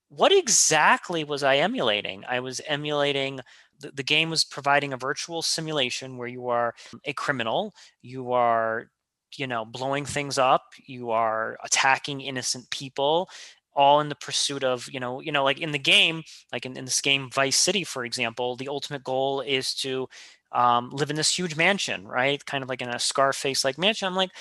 [0.10, 2.24] what exactly was I emulating?
[2.28, 3.42] I was emulating
[3.80, 6.74] the, the game was providing a virtual simulation where you are
[7.06, 8.90] a criminal, you are
[9.38, 13.30] you know blowing things up you are attacking innocent people
[13.74, 16.78] all in the pursuit of you know you know like in the game like in,
[16.78, 20.08] in this game vice city for example the ultimate goal is to
[20.52, 22.46] um, live in this huge mansion right?
[22.46, 24.08] Kind of like in a scarface like mansion.
[24.08, 24.32] I'm like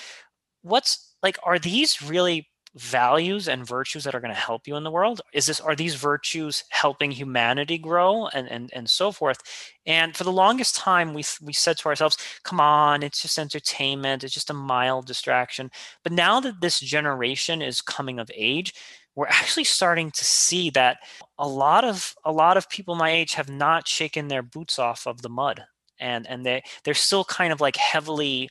[0.62, 4.84] what's like are these really values and virtues that are going to help you in
[4.84, 5.20] the world?
[5.32, 9.40] Is this are these virtues helping humanity grow and and and so forth?
[9.86, 14.24] And for the longest time we we said to ourselves come on it's just entertainment
[14.24, 15.70] it's just a mild distraction.
[16.02, 18.74] But now that this generation is coming of age
[19.14, 20.98] we're actually starting to see that
[21.38, 25.06] a lot of a lot of people my age have not shaken their boots off
[25.06, 25.64] of the mud.
[26.00, 28.50] And and they they're still kind of like heavily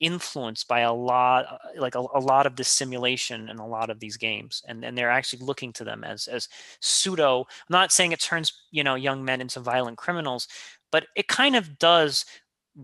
[0.00, 3.90] influenced by a lot uh, like a, a, lot of this simulation and a lot
[3.90, 6.48] of these games and, and they're actually looking to them as as
[6.80, 10.48] pseudo i'm not saying it turns you know young men into violent criminals
[10.90, 12.24] but it kind of does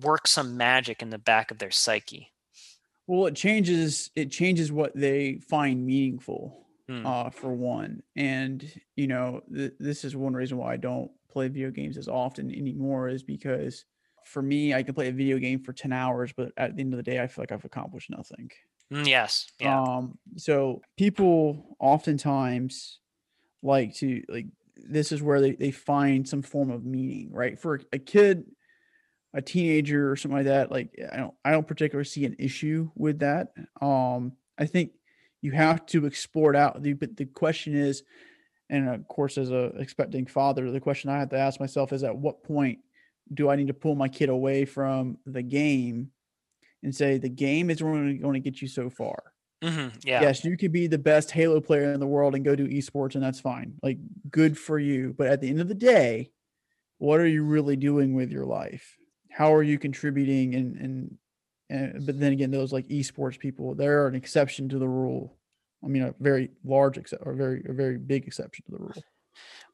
[0.03, 2.31] work some magic in the back of their psyche
[3.07, 7.07] well it changes it changes what they find meaningful hmm.
[7.07, 11.49] uh, for one and you know th- this is one reason why i don't play
[11.49, 13.87] video games as often anymore is because
[14.27, 16.93] for me, I can play a video game for 10 hours, but at the end
[16.93, 18.51] of the day, I feel like I've accomplished nothing.
[18.93, 19.47] Mm, yes.
[19.61, 19.81] Yeah.
[19.81, 23.01] Um, so people oftentimes
[23.63, 27.59] like to like this is where they, they find some form of meaning, right?
[27.59, 28.45] For a kid,
[29.35, 32.91] a teenager or something like that, like I don't I don't particularly see an issue
[32.95, 33.49] with that.
[33.81, 34.93] Um, I think
[35.41, 36.83] you have to explore it out.
[36.83, 38.03] The, but the question is,
[38.71, 42.05] and of course, as a expecting father, the question I have to ask myself is
[42.05, 42.79] at what point
[43.33, 46.11] do I need to pull my kid away from the game
[46.83, 49.33] and say the game is only going to get you so far?
[49.63, 50.21] Mm-hmm, yeah.
[50.21, 53.15] Yes, you could be the best Halo player in the world and go do esports,
[53.15, 53.75] and that's fine.
[53.83, 53.99] Like,
[54.31, 55.15] good for you.
[55.17, 56.31] But at the end of the day,
[56.99, 58.97] what are you really doing with your life?
[59.31, 60.55] How are you contributing?
[60.55, 61.19] And and,
[61.71, 65.37] and but then again, those like esports people, they're an exception to the rule.
[65.85, 69.03] I mean, a very large except or very a very big exception to the rule.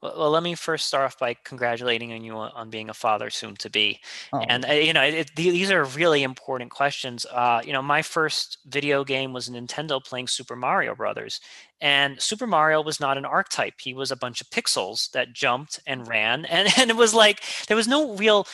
[0.02, 3.30] Well, well, let me first start off by congratulating on you on being a father
[3.30, 4.00] soon to be.
[4.32, 4.40] Oh.
[4.48, 7.24] And uh, you know, it, these are really important questions.
[7.26, 11.40] Uh, you know, my first video game was Nintendo playing Super Mario Brothers,
[11.82, 13.74] and Super Mario was not an archetype.
[13.80, 17.42] He was a bunch of pixels that jumped and ran, and and it was like
[17.66, 18.46] there was no real,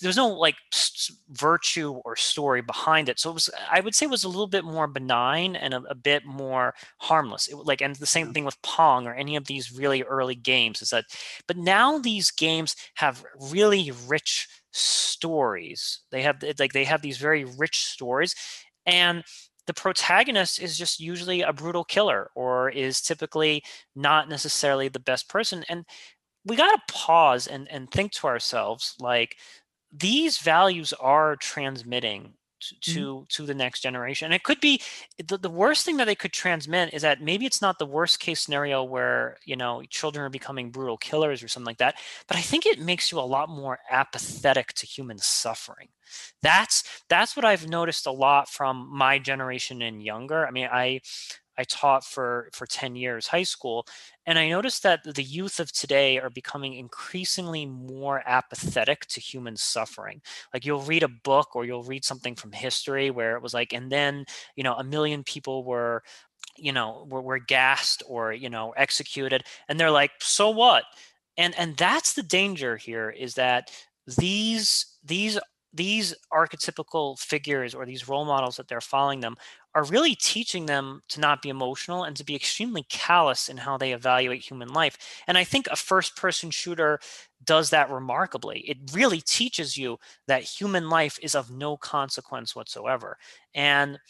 [0.00, 0.56] there was no like
[1.28, 3.20] virtue or story behind it.
[3.20, 5.82] So it was, I would say, it was a little bit more benign and a,
[5.90, 7.48] a bit more harmless.
[7.48, 10.80] It, like, and the same thing with Pong or any of these really early games
[10.82, 11.04] is that
[11.46, 17.44] but now these games have really rich stories they have like they have these very
[17.44, 18.34] rich stories
[18.86, 19.24] and
[19.66, 23.62] the protagonist is just usually a brutal killer or is typically
[23.94, 25.84] not necessarily the best person and
[26.46, 29.36] we got to pause and, and think to ourselves like
[29.92, 32.34] these values are transmitting.
[32.60, 33.24] To mm-hmm.
[33.28, 34.80] to the next generation and it could be
[35.26, 38.20] the, the worst thing that they could transmit is that maybe it's not the worst
[38.20, 41.96] case scenario where you know children are becoming brutal killers or something like that
[42.28, 45.88] but i think it makes you a lot more apathetic to human suffering
[46.42, 51.00] that's that's what i've noticed a lot from my generation and younger i mean i
[51.60, 53.86] I taught for for 10 years high school
[54.26, 59.56] and I noticed that the youth of today are becoming increasingly more apathetic to human
[59.56, 60.22] suffering.
[60.54, 63.72] Like you'll read a book or you'll read something from history where it was like
[63.72, 64.24] and then,
[64.56, 66.02] you know, a million people were
[66.56, 70.84] you know, were, were gassed or, you know, executed and they're like, "So what?"
[71.36, 73.70] And and that's the danger here is that
[74.18, 75.38] these these
[75.72, 79.36] these archetypical figures or these role models that they're following them
[79.74, 83.76] are really teaching them to not be emotional and to be extremely callous in how
[83.78, 84.98] they evaluate human life.
[85.28, 86.98] And I think a first person shooter
[87.44, 88.60] does that remarkably.
[88.60, 93.16] It really teaches you that human life is of no consequence whatsoever.
[93.54, 94.00] And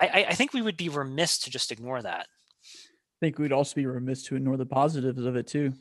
[0.00, 2.26] I, I think we would be remiss to just ignore that.
[2.64, 5.74] I think we'd also be remiss to ignore the positives of it too.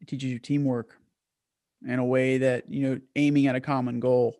[0.00, 0.98] It teaches you teamwork
[1.86, 4.34] in a way that, you know, aiming at a common goal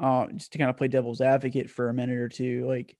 [0.00, 2.96] uh, just to kind of play devil's advocate for a minute or two, like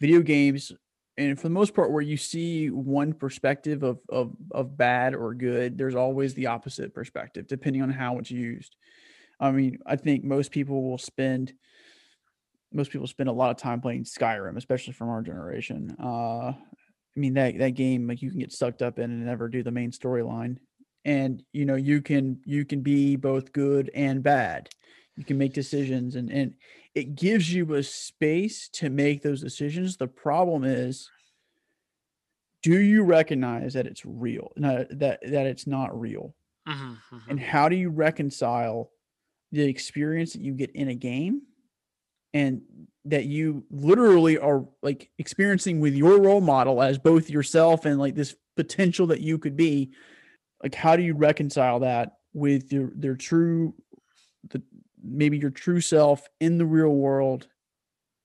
[0.00, 0.72] video games,
[1.16, 5.34] and for the most part, where you see one perspective of of of bad or
[5.34, 8.76] good, there's always the opposite perspective, depending on how it's used.
[9.40, 11.52] I mean, I think most people will spend
[12.72, 15.96] most people spend a lot of time playing Skyrim, especially from our generation.
[16.02, 19.48] Uh, I mean that that game like you can get sucked up in and never
[19.48, 20.58] do the main storyline,
[21.04, 24.68] and you know you can you can be both good and bad.
[25.16, 26.54] You can make decisions, and and
[26.94, 29.96] it gives you a space to make those decisions.
[29.96, 31.10] The problem is,
[32.62, 34.52] do you recognize that it's real?
[34.56, 36.34] No, that that it's not real,
[36.68, 37.30] Mm-hmm, mm-hmm.
[37.30, 38.90] and how do you reconcile
[39.52, 41.42] the experience that you get in a game
[42.34, 42.62] and
[43.04, 48.16] that you literally are like experiencing with your role model as both yourself and like
[48.16, 49.92] this potential that you could be
[50.60, 53.72] like how do you reconcile that with your their true
[54.50, 54.60] the
[55.02, 57.48] maybe your true self in the real world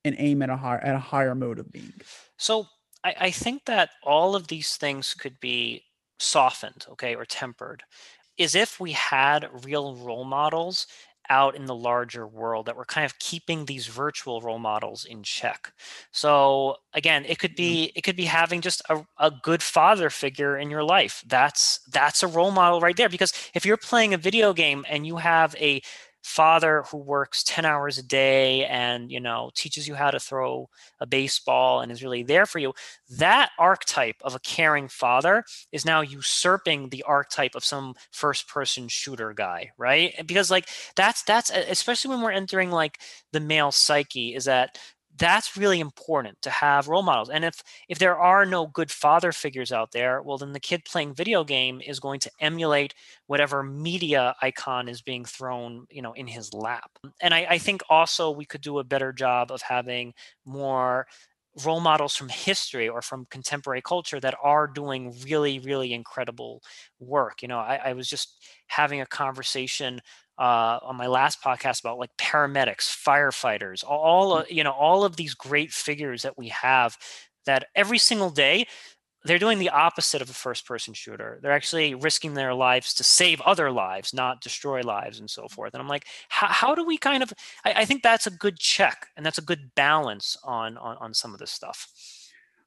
[0.03, 1.93] and aim at a higher at a higher mode of being
[2.37, 2.67] So
[3.03, 5.83] I, I think that all of these things could be
[6.19, 7.83] softened, okay, or tempered,
[8.37, 10.87] is if we had real role models
[11.29, 15.23] out in the larger world that were kind of keeping these virtual role models in
[15.23, 15.71] check.
[16.11, 17.97] So again, it could be mm-hmm.
[17.97, 21.23] it could be having just a, a good father figure in your life.
[21.27, 23.07] That's that's a role model right there.
[23.09, 25.81] Because if you're playing a video game and you have a
[26.21, 30.69] father who works 10 hours a day and you know teaches you how to throw
[30.99, 32.73] a baseball and is really there for you
[33.09, 38.87] that archetype of a caring father is now usurping the archetype of some first person
[38.87, 40.13] shooter guy right?
[40.25, 42.99] Because like that's that's especially when we're entering like
[43.31, 44.77] the male psyche is that
[45.21, 49.31] that's really important to have role models and if if there are no good father
[49.31, 52.95] figures out there well then the kid playing video game is going to emulate
[53.27, 56.91] whatever media icon is being thrown you know in his lap.
[57.21, 60.13] And I, I think also we could do a better job of having
[60.45, 61.07] more
[61.65, 66.61] role models from history or from contemporary culture that are doing really really incredible
[66.99, 67.41] work.
[67.41, 69.99] You know i, I was just having a conversation
[70.37, 75.15] uh, on my last podcast about like paramedics firefighters all, of, you know all of
[75.15, 76.97] these great figures that we have
[77.45, 78.65] that every single day
[79.23, 81.39] they're doing the opposite of a first person shooter.
[81.43, 85.73] They're actually risking their lives to save other lives not destroy lives and so forth.
[85.73, 87.31] And i'm like how, how do we kind of
[87.63, 91.13] I, I think that's a good check and that's a good balance on on, on
[91.13, 91.87] some of this stuff.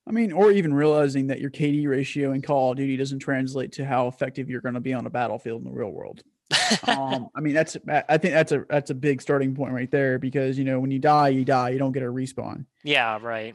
[0.07, 3.73] I mean or even realizing that your kd ratio in call of duty doesn't translate
[3.73, 6.23] to how effective you're going to be on a battlefield in the real world
[6.87, 10.19] um, I mean, that's I think that's a that's a big starting point right there
[10.19, 11.71] because you know when you die, you die.
[11.71, 13.55] You don't get a respawn, yeah right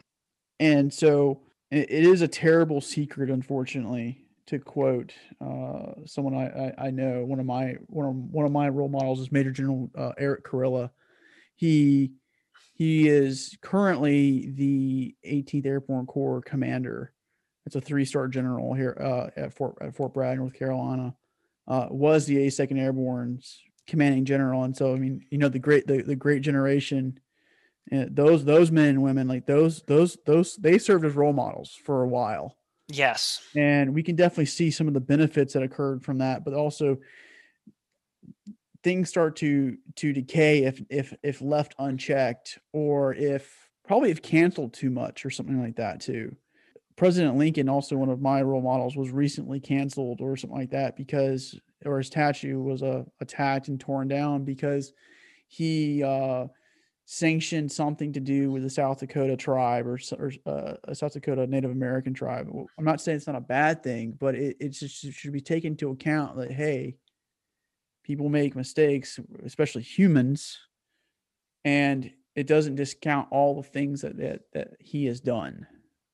[0.60, 4.26] and so it, is a terrible secret, unfortunately.
[4.48, 8.52] To quote uh, someone I, I I know, one of my one of one of
[8.52, 10.90] my role models is Major General uh, Erik Kurilla.
[11.56, 12.14] He
[12.74, 17.14] he is currently the 18th Airborne Corps commander.
[17.68, 21.14] It's a three-star general here uh, at Fort at Fort Bragg, North Carolina
[21.70, 25.88] uh, was the 82nd Airborne's commanding general, and so I mean, you know, the great
[25.88, 27.20] the, the great generation,
[27.92, 31.78] uh, those those men and women like those those those they served as role models
[31.86, 33.42] for a while, yes.
[33.56, 36.98] And we can definitely see some of the benefits that occurred from that, but also
[38.84, 44.74] things start to to decay if if if left unchecked or if probably if canceled
[44.74, 46.36] too much or something like that too.
[47.00, 50.98] President Lincoln, also one of my role models, was recently canceled or something like that
[50.98, 54.92] because, or his statue was uh, attacked and torn down because
[55.48, 56.46] he uh,
[57.06, 61.48] sanctioned something to do with the South Dakota tribe or, or uh, a South Dakota
[61.48, 62.50] Native American tribe.
[62.78, 65.72] I'm not saying it's not a bad thing, but it, it just should be taken
[65.72, 66.98] into account that, hey,
[68.04, 70.60] people make mistakes, especially humans,
[71.64, 75.66] and it doesn't discount all the things that, that, that he has done.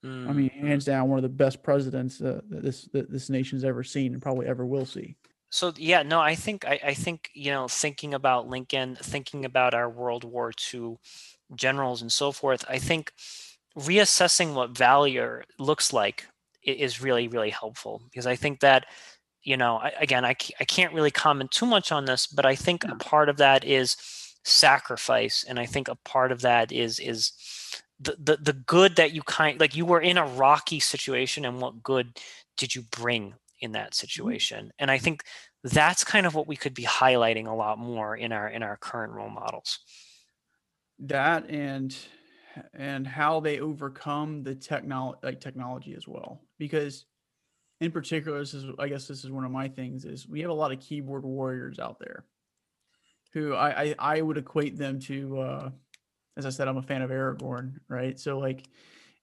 [0.05, 0.67] I mean, Mm.
[0.67, 4.13] hands down, one of the best presidents uh, that this that this nation's ever seen
[4.13, 5.15] and probably ever will see.
[5.49, 9.73] so yeah no i think I, I think you know thinking about lincoln thinking about
[9.73, 10.95] our world war ii
[11.55, 13.13] generals and so forth i think
[13.77, 16.25] reassessing what valor looks like
[16.63, 18.85] is really really helpful because i think that
[19.43, 22.55] you know I, again I, I can't really comment too much on this but i
[22.55, 23.95] think a part of that is
[24.43, 27.31] sacrifice and i think a part of that is is
[27.99, 31.61] the, the the good that you kind like you were in a rocky situation and
[31.61, 32.19] what good
[32.57, 34.71] did you bring in that situation?
[34.79, 35.23] And i think
[35.63, 38.77] that's kind of what we could be highlighting a lot more in our in our
[38.77, 39.79] current role models.
[40.99, 41.95] That and
[42.73, 46.41] and how they overcome the technology like technology as well.
[46.59, 47.05] Because
[47.81, 50.51] in particular, this is I guess this is one of my things is we have
[50.51, 52.25] a lot of keyboard warriors out there
[53.35, 55.69] who I, I, I would equate them to, uh,
[56.37, 58.19] as I said, I'm a fan of Aragorn, right?
[58.19, 58.67] So like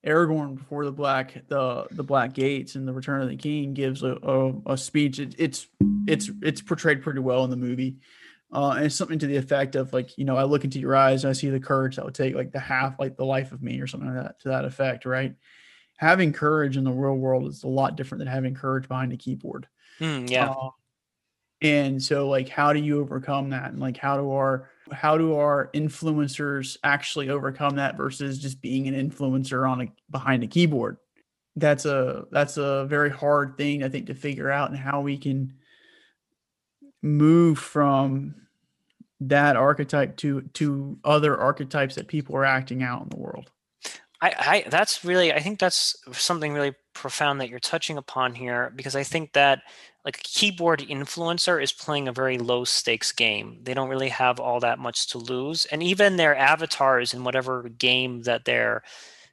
[0.07, 4.03] Aragorn before the black the the Black Gates and the Return of the King gives
[4.03, 5.19] a a, a speech.
[5.19, 5.67] It, it's
[6.07, 7.97] it's it's portrayed pretty well in the movie.
[8.53, 10.95] Uh, and it's something to the effect of like, you know, I look into your
[10.95, 13.51] eyes and I see the courage that would take like the half, like the life
[13.51, 15.35] of me or something like that to that effect, right?
[15.97, 19.17] Having courage in the real world is a lot different than having courage behind a
[19.17, 19.69] keyboard.
[20.01, 20.51] Mm, yeah.
[20.51, 20.71] Uh,
[21.63, 23.71] and so like how do you overcome that?
[23.71, 28.89] And like how do our how do our influencers actually overcome that versus just being
[28.89, 30.97] an influencer on a behind a keyboard?
[31.57, 35.19] That's a that's a very hard thing I think to figure out and how we
[35.19, 35.55] can
[37.03, 38.35] move from
[39.21, 43.51] that archetype to to other archetypes that people are acting out in the world.
[44.21, 48.73] I, I that's really I think that's something really profound that you're touching upon here
[48.77, 49.63] because I think that
[50.05, 53.59] like a keyboard influencer is playing a very low stakes game.
[53.63, 55.65] They don't really have all that much to lose.
[55.67, 58.83] And even their avatars in whatever game that they're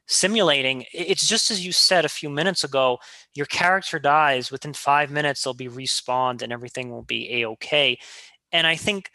[0.05, 2.99] simulating, it's just as you said a few minutes ago,
[3.33, 7.97] your character dies within five minutes, they'll be respawned and everything will be a-okay.
[8.51, 9.11] And I think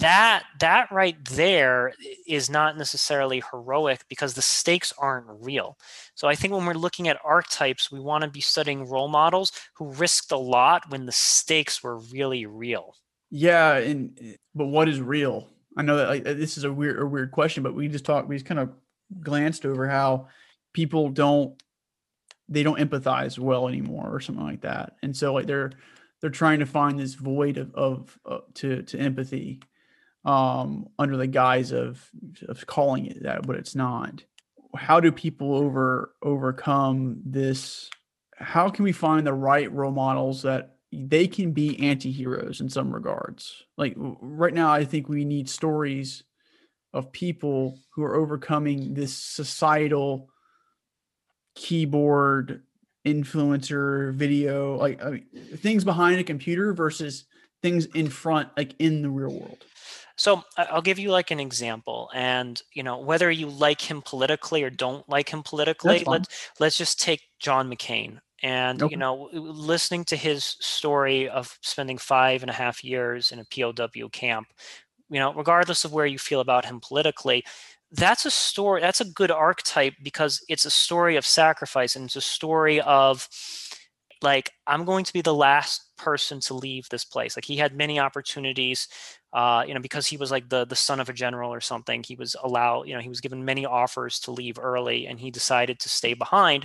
[0.00, 1.92] that that right there
[2.26, 5.78] is not necessarily heroic because the stakes aren't real.
[6.14, 9.52] So i think when we're looking at archetypes we want to be studying role models
[9.74, 12.94] who risked a lot when the stakes were really real.
[13.30, 15.48] Yeah and but what is real?
[15.76, 18.04] I know that like, uh, this is a weird a weird question but we just
[18.04, 18.70] talked we just kind of
[19.20, 20.26] glanced over how
[20.72, 21.60] people don't
[22.48, 24.96] they don't empathize well anymore or something like that.
[25.02, 25.72] And so like they're
[26.20, 29.60] they're trying to find this void of, of uh, to to empathy
[30.24, 32.08] um, under the guise of
[32.48, 34.24] of calling it that, but it's not.
[34.76, 37.90] How do people over overcome this?
[38.36, 42.94] How can we find the right role models that they can be anti-heroes in some
[42.94, 43.64] regards?
[43.76, 46.22] Like right now, I think we need stories
[46.92, 50.30] of people who are overcoming this societal
[51.54, 52.62] keyboard
[53.12, 57.24] influencer video like I mean, things behind a computer versus
[57.62, 59.64] things in front like in the real world
[60.16, 64.62] so i'll give you like an example and you know whether you like him politically
[64.62, 68.92] or don't like him politically let's let's just take john mccain and okay.
[68.92, 73.44] you know listening to his story of spending five and a half years in a
[73.44, 73.72] pow
[74.12, 74.48] camp
[75.10, 77.44] you know regardless of where you feel about him politically
[77.92, 82.16] that's a story that's a good archetype because it's a story of sacrifice and it's
[82.16, 83.28] a story of
[84.22, 87.36] like i'm going to be the last person to leave this place.
[87.36, 88.88] Like he had many opportunities
[89.34, 92.02] uh, you know because he was like the the son of a general or something
[92.02, 95.30] he was allowed you know he was given many offers to leave early and he
[95.30, 96.64] decided to stay behind.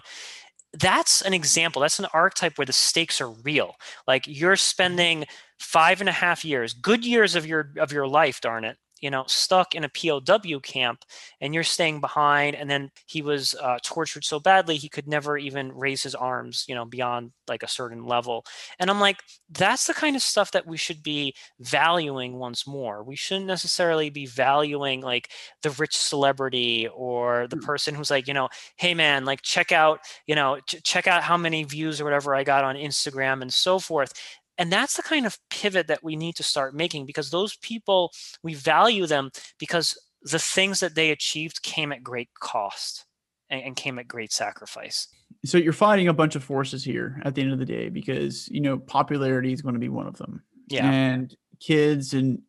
[0.80, 3.76] That's an example that's an archetype where the stakes are real.
[4.08, 5.26] Like you're spending
[5.60, 9.10] five and a half years good years of your of your life darn it you
[9.10, 11.04] know, stuck in a POW camp
[11.42, 12.56] and you're staying behind.
[12.56, 16.64] And then he was uh, tortured so badly he could never even raise his arms,
[16.70, 18.46] you know, beyond like a certain level.
[18.80, 19.18] And I'm like,
[19.50, 23.04] that's the kind of stuff that we should be valuing once more.
[23.04, 25.32] We shouldn't necessarily be valuing like
[25.64, 27.66] the rich celebrity or the hmm.
[27.66, 28.48] person who's like, you know,
[28.78, 32.34] hey man, like check out, you know, ch- check out how many views or whatever
[32.34, 34.14] I got on Instagram and so forth
[34.58, 38.12] and that's the kind of pivot that we need to start making because those people
[38.44, 43.06] we value them because the things that they achieved came at great cost
[43.50, 45.10] and, and, came at great sacrifice.
[45.44, 48.48] So you're fighting a bunch of forces here at the end of the day because
[48.50, 50.44] you know popularity is going to be one of them.
[50.70, 50.90] Yeah.
[50.90, 52.42] And kids and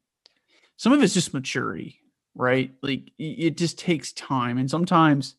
[0.76, 2.00] some of it's just maturity
[2.34, 2.72] right?
[2.82, 4.58] Like it just takes time.
[4.58, 5.36] And sometimes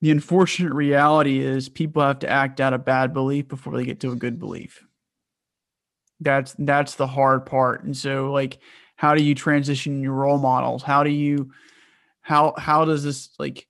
[0.00, 4.00] the unfortunate reality is people have to act out a bad belief before they get
[4.00, 4.84] to a good belief
[6.20, 7.84] that's that's the hard part.
[7.84, 8.58] And so like
[8.96, 10.82] how do you transition your role models?
[10.82, 11.50] How do you
[12.20, 13.66] how how does this like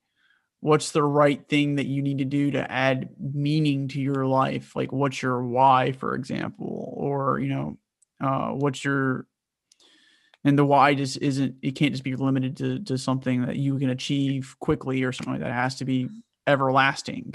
[0.60, 4.74] what's the right thing that you need to do to add meaning to your life?
[4.74, 6.92] Like what's your why for example?
[6.96, 7.78] Or you know
[8.22, 9.26] uh what's your
[10.44, 13.78] and the why just isn't it can't just be limited to to something that you
[13.78, 15.50] can achieve quickly or something like that.
[15.50, 16.08] It has to be
[16.46, 17.34] everlasting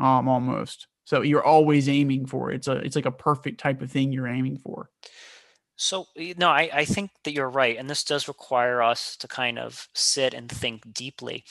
[0.00, 2.56] um almost so you're always aiming for it.
[2.56, 4.90] It's a it's like a perfect type of thing you're aiming for.
[5.76, 9.58] So no, I, I think that you're right, and this does require us to kind
[9.58, 11.44] of sit and think deeply.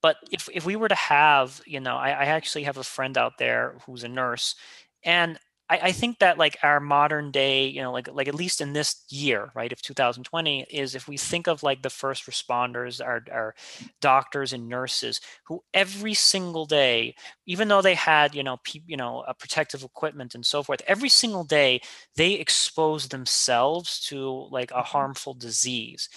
[0.00, 3.18] But if if we were to have, you know, I, I actually have a friend
[3.18, 4.54] out there who's a nurse,
[5.04, 5.38] and
[5.70, 8.74] I, I, think that like our modern day, you know, like like at least in
[8.74, 13.24] this year, right, of 2020, is if we think of like the first responders, our
[13.32, 13.54] our
[14.00, 17.14] doctors and nurses, who every single day,
[17.46, 20.82] even though they had you know pe- you know a protective equipment and so forth,
[20.86, 21.80] every single day
[22.16, 24.84] they expose themselves to like a mm-hmm.
[24.84, 26.10] harmful disease,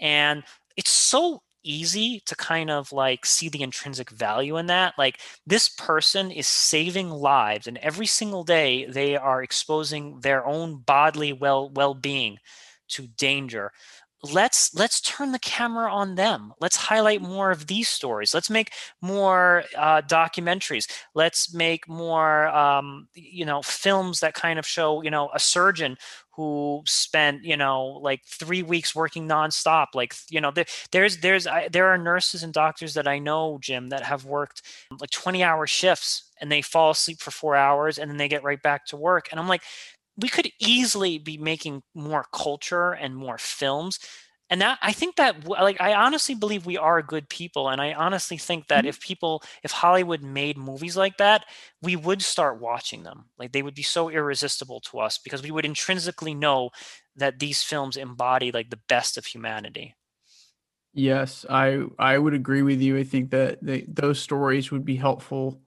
[0.00, 0.44] and
[0.76, 4.94] it's so easy to kind of like see the intrinsic value in that.
[4.98, 10.78] Like this person is saving lives, and every single day they are exposing their own
[10.78, 12.38] bodily well well being
[12.88, 13.72] to danger.
[14.24, 16.52] Let's let's turn the camera on them.
[16.60, 18.32] Let's highlight more of these stories.
[18.32, 18.70] Let's make
[19.00, 20.88] more uh, documentaries.
[21.12, 25.96] Let's make more um, you know films that kind of show you know a surgeon
[26.36, 31.46] who spent you know like three weeks working nonstop like you know there, there's there's
[31.46, 34.62] I, there are nurses and doctors that i know jim that have worked
[34.98, 38.42] like 20 hour shifts and they fall asleep for four hours and then they get
[38.44, 39.62] right back to work and i'm like
[40.16, 43.98] we could easily be making more culture and more films
[44.50, 47.92] and that i think that like i honestly believe we are good people and i
[47.92, 48.88] honestly think that mm-hmm.
[48.88, 51.44] if people if hollywood made movies like that
[51.82, 53.26] we would start watching them.
[53.38, 56.70] Like they would be so irresistible to us because we would intrinsically know
[57.16, 59.94] that these films embody like the best of humanity.
[60.94, 62.96] Yes i i would agree with you.
[62.96, 65.60] I think that they, those stories would be helpful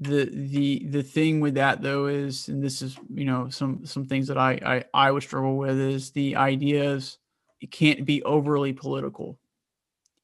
[0.00, 4.06] the the the thing with that though is and this is you know some some
[4.06, 7.18] things that i i, I would struggle with is the ideas
[7.60, 9.38] it can't be overly political.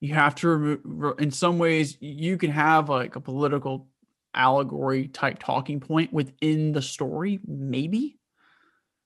[0.01, 3.89] You have to remove, in some ways, you can have like a political
[4.35, 8.19] allegory type talking point within the story, maybe,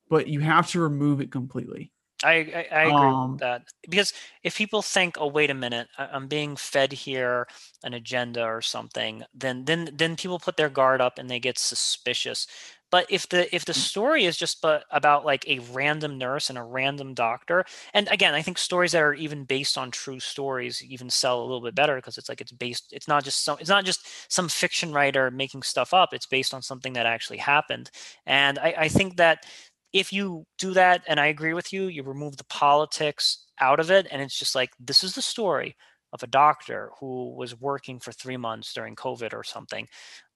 [0.09, 1.93] but you have to remove it completely.
[2.25, 4.13] I, I, I agree um, with that because
[4.43, 7.47] if people think, oh, wait a minute, I'm being fed here
[7.85, 11.59] an agenda or something, then then then people put their guard up and they get
[11.59, 12.47] suspicious.
[12.91, 13.77] But if the if the mm.
[13.77, 18.35] story is just but about like a random nurse and a random doctor, and again,
[18.35, 21.75] I think stories that are even based on true stories even sell a little bit
[21.75, 22.93] better because it's like it's based.
[22.93, 23.59] It's not just some.
[23.61, 26.15] It's not just some fiction writer making stuff up.
[26.15, 27.91] It's based on something that actually happened.
[28.27, 29.45] And I, I think that
[29.93, 33.91] if you do that, and I agree with you, you remove the politics out of
[33.91, 35.77] it, and it's just like this is the story
[36.13, 39.89] of a doctor who was working for three months during COVID or something.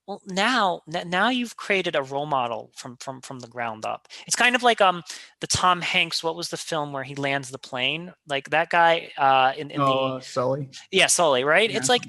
[0.06, 4.08] Well now now you've created a role model from from from the ground up.
[4.26, 5.02] It's kind of like um
[5.40, 8.12] the tom hanks what was the film where he lands the plane?
[8.26, 10.70] Like that guy uh in, in oh, the sully.
[10.90, 11.70] Yeah sully right?
[11.70, 12.02] Yeah, it's like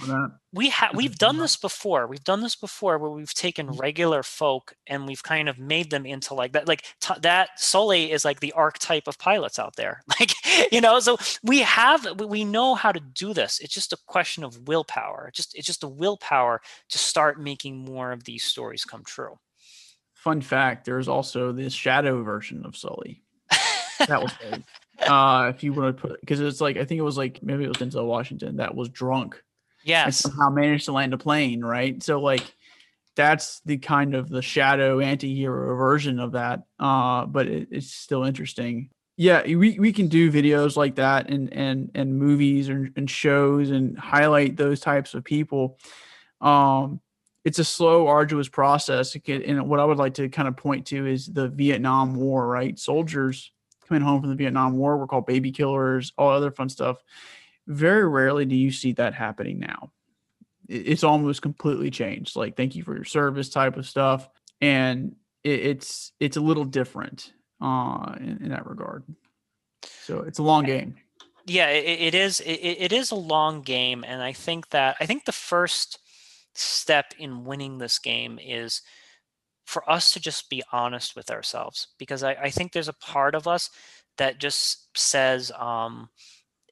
[0.54, 2.06] we have we've done this before.
[2.06, 3.80] We've done this before where we've taken mm-hmm.
[3.80, 8.12] regular folk and we've kind of made them into like that like t- that sully
[8.12, 10.02] is like the archetype of pilots out there.
[10.20, 10.34] Like
[10.72, 13.60] you know so we have we know how to do this.
[13.60, 15.32] It's just a question of willpower.
[15.34, 19.40] Just it's just a willpower to start making more of these stories come true.
[20.14, 23.24] Fun fact there's also this shadow version of sully.
[24.08, 24.32] That was
[25.08, 27.64] uh if you want to put because it's like i think it was like maybe
[27.64, 29.42] it was denzel washington that was drunk
[29.84, 30.20] Yes.
[30.20, 32.02] somehow managed to land a plane, right?
[32.02, 32.56] So like
[33.16, 36.64] that's the kind of the shadow anti-hero version of that.
[36.80, 38.90] Uh, but it, it's still interesting.
[39.16, 43.70] Yeah, we, we can do videos like that and and and movies and, and shows
[43.70, 45.78] and highlight those types of people.
[46.42, 47.00] Um,
[47.46, 49.16] it's a slow, arduous process.
[49.28, 52.80] And what I would like to kind of point to is the Vietnam War, right?
[52.80, 53.52] Soldiers
[53.88, 56.98] coming home from the Vietnam War were called baby killers, all other fun stuff
[57.68, 59.92] very rarely do you see that happening now.
[60.68, 62.36] It's almost completely changed.
[62.36, 64.30] Like thank you for your service type of stuff,
[64.62, 69.04] and it's it's a little different uh, in, in that regard.
[70.04, 70.96] So it's a long game.
[71.46, 72.40] Yeah, it, it is.
[72.40, 76.00] It, it is a long game, and I think that I think the first
[76.56, 78.82] step in winning this game is
[79.66, 83.34] for us to just be honest with ourselves because I, I think there's a part
[83.34, 83.70] of us
[84.18, 86.10] that just says um,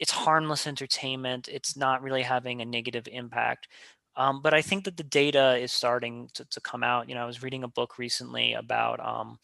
[0.01, 1.47] it's harmless entertainment.
[1.47, 3.67] It's not really having a negative impact.
[4.17, 7.07] Um, but I think that the data is starting to, to come out.
[7.07, 9.37] You know, I was reading a book recently about, um,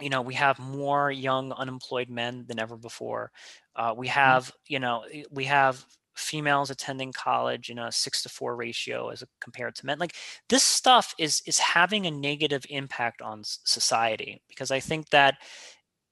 [0.00, 3.30] you know, we have more young unemployed men than ever before.
[3.76, 4.18] Uh, we mm-hmm.
[4.18, 5.86] have, you know, eh, we have
[6.16, 10.00] females attending college in a six to four ratio as compared to men.
[10.00, 10.16] Like
[10.48, 15.36] this stuff is is having a negative impact on society because I think that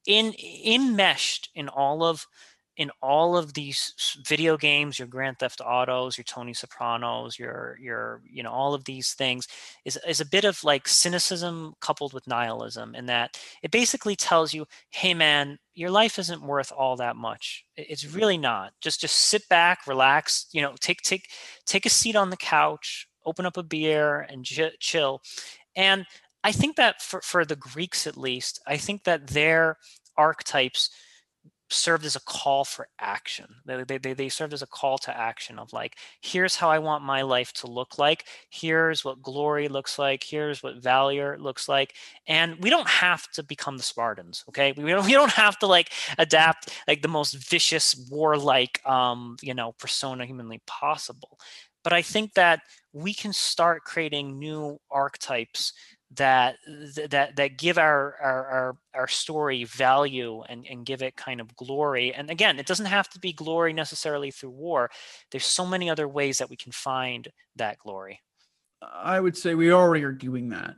[0.07, 0.35] in
[0.65, 2.27] enmeshed in all of
[2.77, 8.23] in all of these video games, your Grand Theft Autos, your Tony Sopranos, your your
[8.31, 9.47] you know all of these things
[9.85, 14.55] is is a bit of like cynicism coupled with nihilism, in that it basically tells
[14.55, 17.65] you, hey man, your life isn't worth all that much.
[17.77, 18.73] It's really not.
[18.81, 21.29] Just just sit back, relax, you know, take take
[21.67, 25.21] take a seat on the couch, open up a beer, and j- chill.
[25.77, 26.07] And
[26.45, 29.77] I think that for, for the Greeks at least, I think that their
[30.17, 30.91] archetypes
[31.73, 33.47] served as a call for action.
[33.65, 37.05] They, they, they served as a call to action of like, here's how I want
[37.05, 38.25] my life to look like.
[38.51, 40.25] Here's what glory looks like.
[40.25, 41.95] Here's what valor looks like.
[42.27, 44.73] And we don't have to become the Spartans, okay?
[44.73, 49.55] We don't, we don't have to like adapt like the most vicious warlike, um, you
[49.55, 51.39] know, persona humanly possible.
[51.85, 52.61] But I think that
[52.93, 55.73] we can start creating new archetypes
[56.17, 56.57] that
[57.11, 61.55] that that give our our our, our story value and, and give it kind of
[61.57, 62.13] glory.
[62.13, 64.91] And again it doesn't have to be glory necessarily through war.
[65.31, 68.21] There's so many other ways that we can find that glory.
[68.83, 70.75] I would say we already are doing that.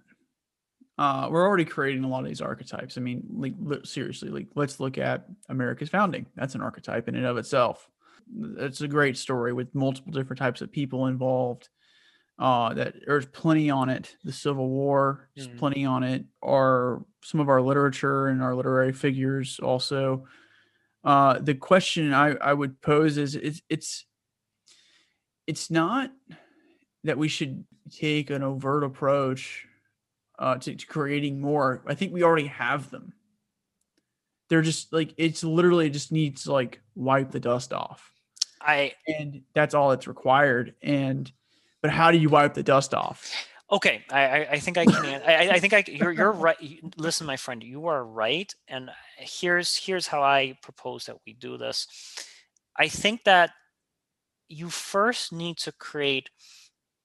[0.97, 2.97] Uh, we're already creating a lot of these archetypes.
[2.97, 3.55] I mean like
[3.85, 6.27] seriously like let's look at america's founding.
[6.37, 7.89] That's an archetype in and of itself.
[8.59, 11.69] It's a great story with multiple different types of people involved
[12.39, 14.17] uh, that there's plenty on it.
[14.25, 15.59] The Civil War, there's mm.
[15.59, 16.25] plenty on it.
[16.43, 20.27] Our some of our literature and our literary figures also.
[21.05, 24.07] Uh, the question I, I would pose is it's it's
[25.47, 26.11] it's not
[27.05, 29.67] that we should take an overt approach
[30.39, 31.83] uh, to, to creating more.
[31.87, 33.13] I think we already have them.
[34.49, 38.11] They're just like it's literally just needs to like wipe the dust off.
[38.61, 40.75] I and that's all it's required.
[40.83, 41.31] And
[41.85, 43.31] but how do you wipe the dust off?
[43.71, 45.05] Okay, I, I think I can.
[45.27, 46.57] I, I think I you're you're right.
[46.97, 48.51] Listen, my friend, you are right.
[48.69, 51.87] And here's here's how I propose that we do this.
[52.75, 53.51] I think that
[54.49, 56.31] you first need to create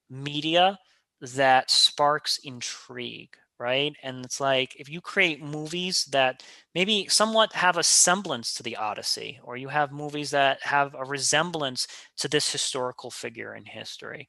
[0.10, 0.80] media
[1.20, 7.78] that sparks intrigue right and it's like if you create movies that maybe somewhat have
[7.78, 12.50] a semblance to the odyssey or you have movies that have a resemblance to this
[12.50, 14.28] historical figure in history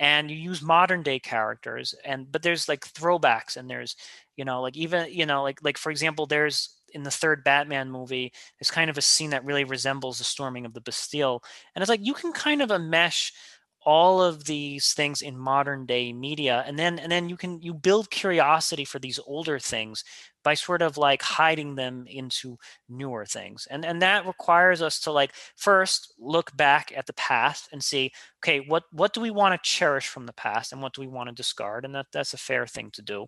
[0.00, 3.94] and you use modern day characters and but there's like throwbacks and there's
[4.36, 7.90] you know like even you know like like for example there's in the third batman
[7.90, 11.44] movie there's kind of a scene that really resembles the storming of the bastille
[11.76, 13.32] and it's like you can kind of mesh
[13.82, 17.72] all of these things in modern day media and then and then you can you
[17.72, 20.04] build curiosity for these older things
[20.42, 25.10] by sort of like hiding them into newer things and and that requires us to
[25.12, 28.10] like first look back at the past and see
[28.42, 31.06] okay what what do we want to cherish from the past and what do we
[31.06, 31.84] want to discard?
[31.84, 33.26] And that that's a fair thing to do.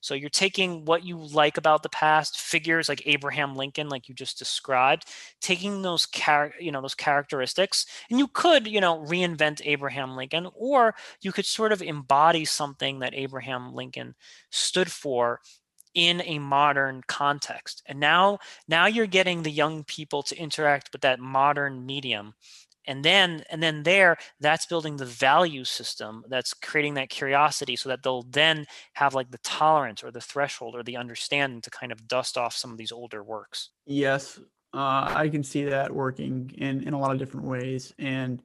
[0.00, 4.14] So you're taking what you like about the past figures like abraham lincoln like you
[4.14, 5.04] just described
[5.40, 10.48] taking those char- you know those characteristics and you could you know reinvent abraham lincoln
[10.54, 14.14] or you could sort of embody something that abraham lincoln
[14.50, 15.40] stood for
[15.94, 18.38] in a modern context and now
[18.68, 22.34] now you're getting the young people to interact with that modern medium
[22.86, 27.88] and then and then there that's building the value system that's creating that curiosity so
[27.88, 31.92] that they'll then have like the tolerance or the threshold or the understanding to kind
[31.92, 33.70] of dust off some of these older works.
[33.86, 34.38] Yes
[34.74, 38.42] uh, i can see that working in in a lot of different ways and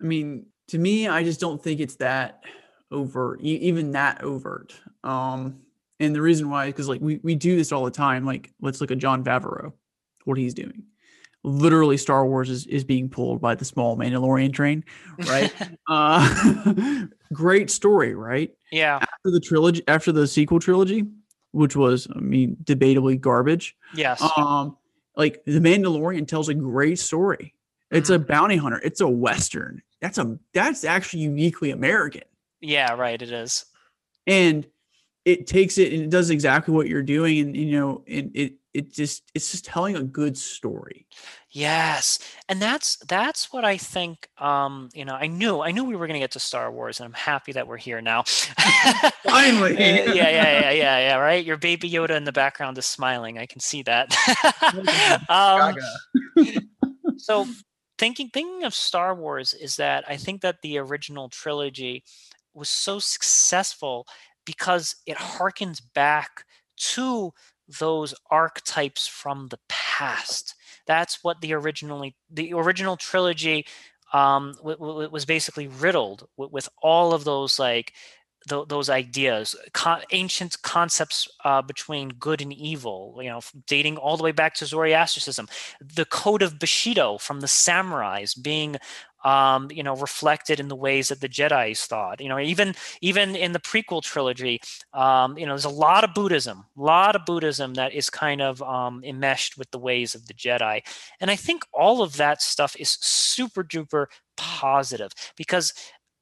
[0.00, 2.42] i mean to me i just don't think it's that
[2.90, 5.60] overt even that overt um
[6.00, 8.24] and the reason why is because like we, we do this all the time.
[8.24, 9.72] Like let's look at john Favreau,
[10.24, 10.84] what he's doing.
[11.46, 14.82] Literally, Star Wars is, is being pulled by the small Mandalorian train,
[15.28, 15.52] right?
[15.90, 18.50] uh, great story, right?
[18.72, 18.96] Yeah.
[18.96, 21.04] After the trilogy, after the sequel trilogy,
[21.52, 23.76] which was, I mean, debatably garbage.
[23.94, 24.26] Yes.
[24.38, 24.78] Um,
[25.16, 27.54] like the Mandalorian tells a great story.
[27.90, 28.22] It's mm-hmm.
[28.22, 28.80] a bounty hunter.
[28.82, 29.82] It's a western.
[30.00, 32.22] That's a that's actually uniquely American.
[32.60, 33.20] Yeah, right.
[33.20, 33.66] It is.
[34.26, 34.66] And
[35.24, 38.54] it takes it and it does exactly what you're doing and you know and it
[38.74, 41.06] it just it's just telling a good story.
[41.50, 42.18] Yes
[42.48, 46.08] and that's that's what i think um you know i knew i knew we were
[46.08, 48.22] going to get to star wars and i'm happy that we're here now.
[49.22, 49.76] Finally.
[49.78, 51.44] Yeah yeah yeah yeah yeah right?
[51.44, 53.38] Your baby yoda in the background is smiling.
[53.38, 54.14] I can see that.
[55.28, 55.76] Um,
[57.16, 57.46] so
[57.98, 62.02] thinking thinking of star wars is that i think that the original trilogy
[62.52, 64.06] was so successful
[64.44, 66.44] because it harkens back
[66.76, 67.32] to
[67.80, 70.54] those archetypes from the past.
[70.86, 73.66] That's what the originally the original trilogy
[74.12, 77.94] um, w- w- was basically riddled with, with, all of those like
[78.48, 79.56] th- those ideas,
[80.12, 83.18] ancient concepts uh, between good and evil.
[83.20, 85.48] You know, dating all the way back to Zoroastrianism,
[85.80, 88.76] the code of Bushido from the samurais being
[89.24, 92.20] um, you know, reflected in the ways that the Jedi's thought.
[92.20, 94.60] You know, even even in the prequel trilogy,
[94.92, 98.42] um, you know, there's a lot of Buddhism, a lot of Buddhism that is kind
[98.42, 100.82] of um, enmeshed with the ways of the Jedi,
[101.20, 104.06] and I think all of that stuff is super duper
[104.36, 105.72] positive because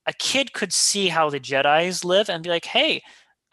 [0.06, 3.02] a kid could see how the Jedi's live and be like, hey.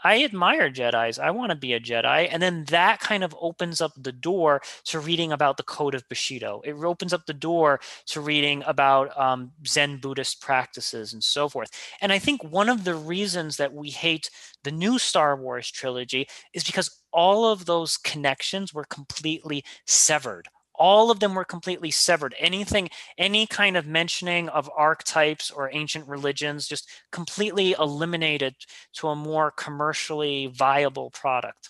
[0.04, 1.20] I admire Jedi's.
[1.20, 2.28] I want to be a Jedi.
[2.32, 6.08] And then that kind of opens up the door to reading about the Code of
[6.10, 6.62] Bushido.
[6.64, 11.70] It opens up the door to reading about um, Zen Buddhist practices and so forth.
[12.02, 14.30] And I think one of the reasons that we hate
[14.64, 20.48] the new Star Wars trilogy is because all of those connections were completely severed
[20.80, 22.34] all of them were completely severed.
[22.40, 28.56] Anything any kind of mentioning of archetypes or ancient religions just completely eliminated
[28.94, 31.70] to a more commercially viable product.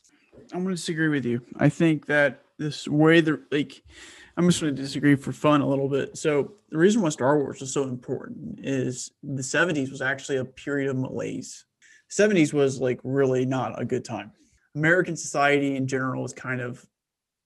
[0.54, 1.42] I'm going to disagree with you.
[1.58, 3.82] I think that this way the like
[4.36, 6.18] i'm just going to disagree for fun a little bit.
[6.18, 10.46] So the reason why star wars is so important is the 70s was actually a
[10.46, 11.66] period of malaise.
[12.12, 14.32] 70s was like really not a good time.
[14.76, 16.86] American society in general was kind of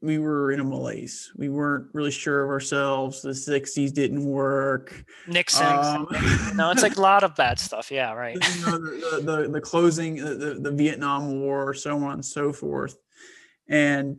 [0.04, 1.32] we were in a malaise.
[1.38, 3.22] We weren't really sure of ourselves.
[3.22, 5.06] The 60s didn't work.
[5.28, 5.66] Nixon.
[5.66, 6.08] Um,
[6.56, 7.90] no, it's like a lot of bad stuff.
[7.90, 8.36] Yeah, right.
[8.36, 12.98] You know, the, the, the, closing, the, the Vietnam War, so on and so forth.
[13.70, 14.18] And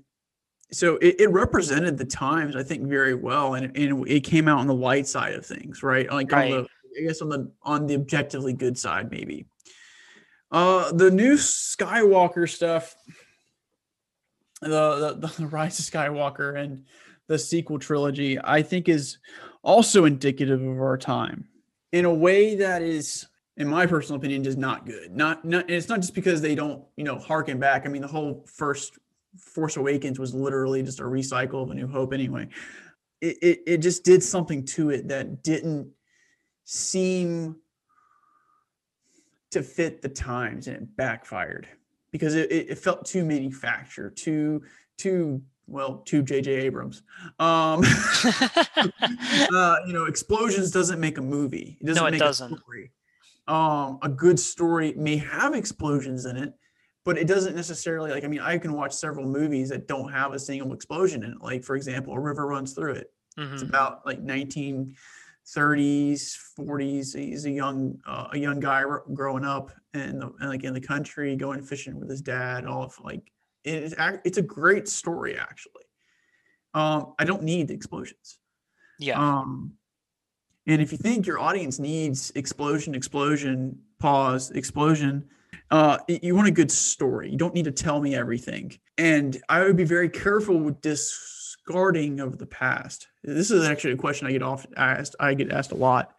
[0.73, 3.53] so it, it, represented the times, I think, very well.
[3.53, 6.11] And, and it came out on the light side of things, right?
[6.11, 6.51] Like right.
[6.51, 6.69] on the,
[6.99, 9.47] I guess on the on the objectively good side, maybe.
[10.51, 12.97] Uh, the new Skywalker stuff
[14.71, 16.85] the, the, the Rise of Skywalker and
[17.29, 19.19] the sequel trilogy, I think is
[19.63, 21.49] also indicative of our time
[21.93, 25.15] in a way that is, in my personal opinion, just not good.
[25.15, 27.87] Not, not, it's not just because they don't, you know, harken back.
[27.87, 28.99] I mean, the whole first
[29.39, 32.49] Force Awakens was literally just a recycle of A New Hope anyway.
[33.21, 35.91] It, it, it just did something to it that didn't
[36.65, 37.57] seem
[39.51, 41.69] to fit the times and it backfired
[42.15, 44.63] because it, it felt too manufactured, too
[44.99, 46.49] too well, too J.J.
[46.53, 47.03] Abrams.
[47.41, 47.83] Um,
[49.53, 51.77] uh, you know, explosions doesn't make a movie.
[51.81, 52.53] It doesn't no, it make doesn't.
[52.53, 52.93] a story.
[53.49, 56.55] Um, a good story may have explosions in it,
[57.05, 58.23] but it doesn't necessarily like.
[58.23, 61.41] I mean, I can watch several movies that don't have a single explosion in it.
[61.41, 63.13] Like, for example, A River Runs Through It.
[63.37, 63.55] Mm-hmm.
[63.55, 64.95] It's about like 1930s,
[66.61, 70.81] 40s he's a young uh, a young guy growing up in the like in the
[70.81, 73.31] country going fishing with his dad all of like
[73.65, 75.85] it's it's a great story actually.
[76.75, 78.39] Um i don't need explosions.
[78.99, 79.19] Yeah.
[79.19, 79.73] Um
[80.67, 85.29] and if you think your audience needs explosion explosion pause explosion
[85.71, 87.31] uh you want a good story.
[87.31, 88.77] You don't need to tell me everything.
[88.99, 93.09] And i would be very careful with discarding of the past.
[93.23, 95.17] This is actually a question I get often asked.
[95.21, 96.17] I get asked a lot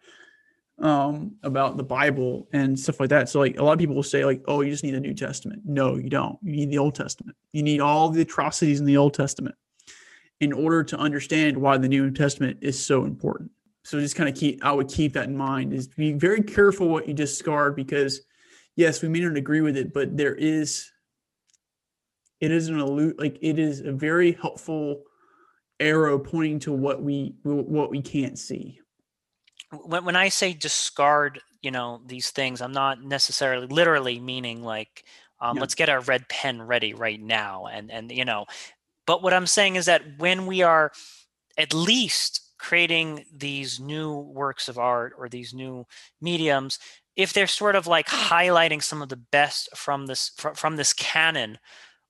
[0.78, 3.28] um, about the Bible and stuff like that.
[3.28, 5.14] So like a lot of people will say like, oh, you just need the New
[5.14, 5.62] Testament.
[5.64, 6.38] No, you don't.
[6.42, 7.36] You need the Old Testament.
[7.52, 9.54] You need all the atrocities in the Old Testament
[10.40, 13.50] in order to understand why the New Testament is so important.
[13.84, 16.88] So just kind of keep I would keep that in mind is be very careful
[16.88, 18.22] what you discard because
[18.74, 20.90] yes, we may not agree with it, but there is
[22.40, 25.04] it is an allude like it is a very helpful
[25.80, 28.80] arrow pointing to what we what we can't see
[29.72, 35.04] when, when i say discard you know these things i'm not necessarily literally meaning like
[35.40, 35.60] um, yeah.
[35.60, 38.46] let's get our red pen ready right now and and you know
[39.06, 40.92] but what i'm saying is that when we are
[41.58, 45.84] at least creating these new works of art or these new
[46.20, 46.78] mediums
[47.16, 50.92] if they're sort of like highlighting some of the best from this from, from this
[50.92, 51.58] canon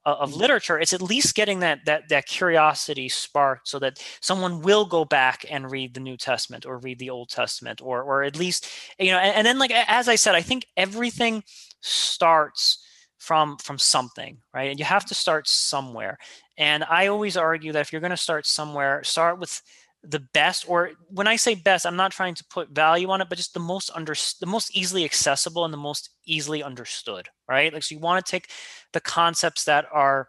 [0.07, 0.41] of mm-hmm.
[0.41, 5.05] literature it's at least getting that that that curiosity sparked so that someone will go
[5.05, 8.69] back and read the new testament or read the old testament or or at least
[8.99, 11.43] you know and, and then like as i said i think everything
[11.81, 12.85] starts
[13.19, 16.17] from from something right and you have to start somewhere
[16.57, 19.61] and i always argue that if you're going to start somewhere start with
[20.09, 23.29] the best or when i say best i'm not trying to put value on it
[23.29, 27.73] but just the most under the most easily accessible and the most easily understood right?
[27.73, 28.51] Like so you want to take
[28.93, 30.29] the concepts that are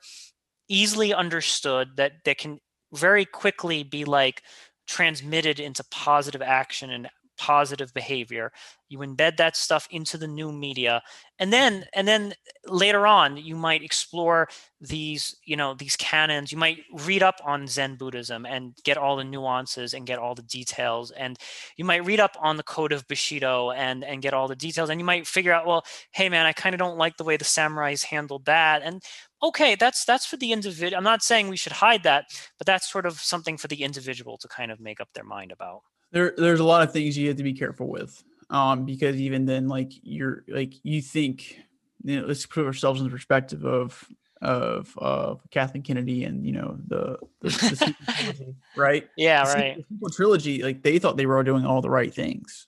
[0.69, 2.59] easily understood that that can
[2.93, 4.43] very quickly be like
[4.87, 8.51] transmitted into positive action and positive behavior
[8.89, 11.01] you embed that stuff into the new media.
[11.39, 12.33] And then and then
[12.65, 14.47] later on you might explore
[14.81, 16.51] these you know these canons.
[16.51, 20.35] You might read up on zen buddhism and get all the nuances and get all
[20.35, 21.11] the details.
[21.11, 21.37] And
[21.75, 24.89] you might read up on the code of bushido and and get all the details.
[24.89, 27.37] And you might figure out well hey man i kind of don't like the way
[27.37, 28.81] the samurais handled that.
[28.83, 29.03] And
[29.43, 32.25] okay that's that's for the individual i'm not saying we should hide that
[32.57, 35.51] but that's sort of something for the individual to kind of make up their mind
[35.51, 35.81] about.
[36.11, 39.45] There there's a lot of things you have to be careful with um because even
[39.45, 41.57] then like you're like you think
[42.03, 44.07] you know let's put ourselves in the perspective of
[44.41, 49.85] of of Kathleen Kennedy and you know the the, the trilogy, right yeah the right
[49.89, 52.67] sequel trilogy like they thought they were doing all the right things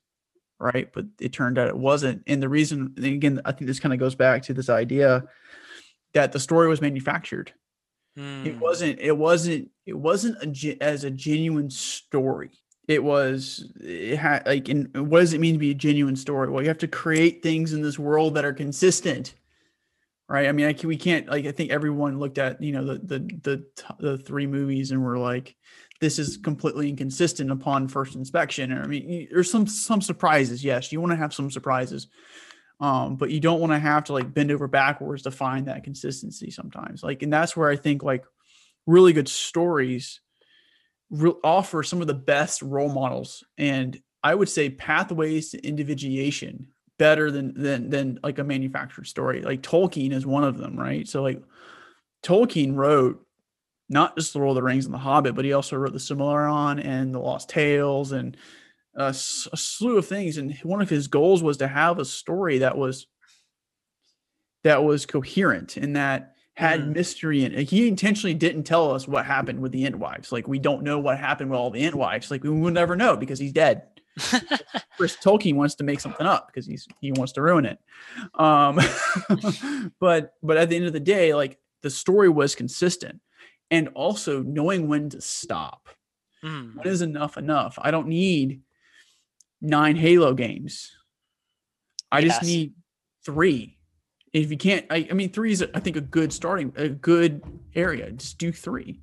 [0.61, 0.91] right?
[0.91, 2.21] But it turned out it wasn't.
[2.27, 5.23] And the reason, and again, I think this kind of goes back to this idea
[6.11, 7.53] that the story was manufactured.
[8.17, 8.59] It Hmm.
[8.59, 8.99] wasn't.
[8.99, 9.71] It wasn't.
[9.85, 12.51] It wasn't a, as a genuine story.
[12.89, 13.71] It was.
[13.79, 14.67] It had like.
[14.67, 16.49] And what does it mean to be a genuine story?
[16.49, 19.35] Well, you have to create things in this world that are consistent,
[20.27, 20.47] right?
[20.47, 21.45] I mean, I can, we can't like.
[21.45, 23.65] I think everyone looked at you know the the the
[23.99, 25.55] the three movies and were like,
[26.01, 28.73] this is completely inconsistent upon first inspection.
[28.73, 30.63] I mean, there's some some surprises.
[30.63, 32.07] Yes, you want to have some surprises,
[32.79, 35.83] um, but you don't want to have to like bend over backwards to find that
[35.83, 37.03] consistency sometimes.
[37.03, 38.25] Like, and that's where I think like
[38.87, 40.21] really good stories
[41.09, 46.67] re- offer some of the best role models, and I would say pathways to individuation
[46.97, 49.41] better than than than like a manufactured story.
[49.41, 51.07] Like Tolkien is one of them, right?
[51.07, 51.41] So like
[52.23, 53.25] Tolkien wrote
[53.89, 55.99] not just the Lord of the Rings and the Hobbit, but he also wrote the
[55.99, 58.37] Silmarillion and the Lost Tales and
[58.95, 60.37] a, slew of things.
[60.37, 63.07] And one of his goals was to have a story that was
[64.63, 66.93] that was coherent in that had Mhm.
[66.95, 67.69] mystery in it.
[67.69, 70.31] He intentionally didn't tell us what happened with the Entwives.
[70.33, 72.29] Like we don't know what happened with all the Entwives.
[72.29, 73.83] Like we will never know because he's dead.
[74.97, 77.79] Chris Tolkien wants to make something up because he's he wants to ruin it.
[78.33, 78.77] Um,
[80.01, 83.21] but but at the end of the day, like the story was consistent,
[83.71, 85.87] and also knowing when to stop.
[86.41, 86.71] Hmm.
[86.75, 87.79] When is enough enough?
[87.81, 88.63] I don't need
[89.61, 90.91] nine Halo games.
[92.11, 92.73] I just need
[93.25, 93.77] three.
[94.33, 97.41] If you can't, I, I mean, three is I think a good starting, a good
[97.75, 98.11] area.
[98.11, 99.01] Just do three.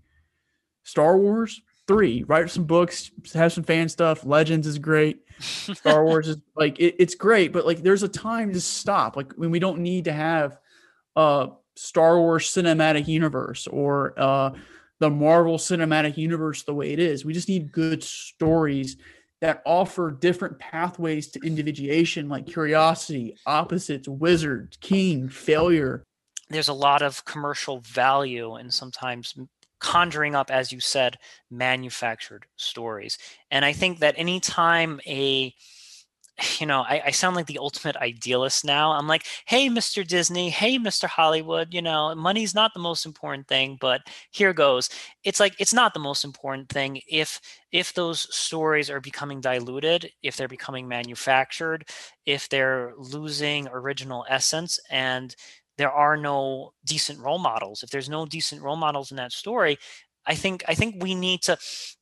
[0.84, 2.22] Star Wars, three.
[2.24, 4.24] Write some books, have some fan stuff.
[4.24, 5.22] Legends is great.
[5.40, 9.16] Star Wars is like it, it's great, but like there's a time to stop.
[9.16, 10.58] Like when we don't need to have
[11.16, 14.50] uh Star Wars cinematic universe or uh
[14.98, 17.24] the Marvel cinematic universe the way it is.
[17.24, 18.96] We just need good stories
[19.40, 26.02] that offer different pathways to individuation, like curiosity, opposites, wizard, king, failure.
[26.48, 29.34] there's a lot of commercial value and sometimes
[29.78, 31.18] conjuring up as you said
[31.50, 33.18] manufactured stories
[33.50, 35.54] and i think that anytime a
[36.60, 38.92] you know I, I sound like the ultimate idealist now.
[38.92, 40.50] I'm like hey mr disney.
[40.50, 41.72] Hey mr hollywood.
[41.72, 44.88] You know money's not the most important thing but here goes.
[45.24, 47.40] It's like it's not the most important thing if
[47.72, 51.84] if those stories are becoming diluted if they're becoming manufactured
[52.26, 55.34] if they're losing original essence and
[55.78, 57.82] there are no decent role models.
[57.82, 59.76] If there's no decent role models in that story
[60.26, 61.56] i think i think we need to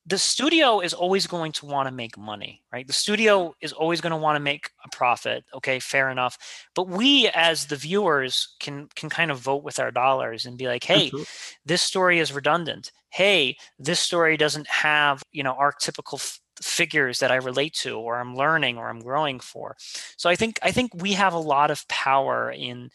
[0.05, 2.87] the studio is always going to want to make money right?
[2.87, 6.37] The studio is always going to want to make a profit okay fair enough.
[6.75, 10.67] But we as the viewers can can kind of vote with our dollars and be
[10.67, 11.27] like hey Absolutely.
[11.65, 12.91] this story is redundant.
[13.09, 18.17] Hey this story doesn't have you know archetypical f- figures that i relate to or
[18.17, 19.77] i'm learning or i'm growing for.
[20.17, 22.89] So i think i think we have a lot of power in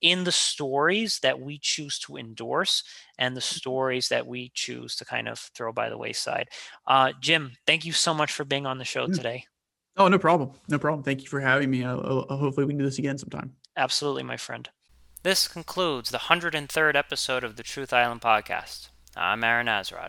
[0.00, 2.82] in the stories that we choose to endorse
[3.18, 6.48] and the stories that we choose to kind of throw by the wayside.
[6.86, 9.14] Uh, Jim, thank you so much for being on the show Yeah.
[9.14, 9.44] today.
[9.96, 10.52] Oh, no problem.
[10.68, 11.02] No problem.
[11.02, 11.84] Thank you for having me.
[11.84, 13.54] Uh, uh, hopefully, we can do this again sometime.
[13.76, 14.68] Absolutely, my friend.
[15.22, 18.88] This concludes the 103rd episode of the Truth Island podcast.
[19.14, 20.08] I'm Aaron Azrod.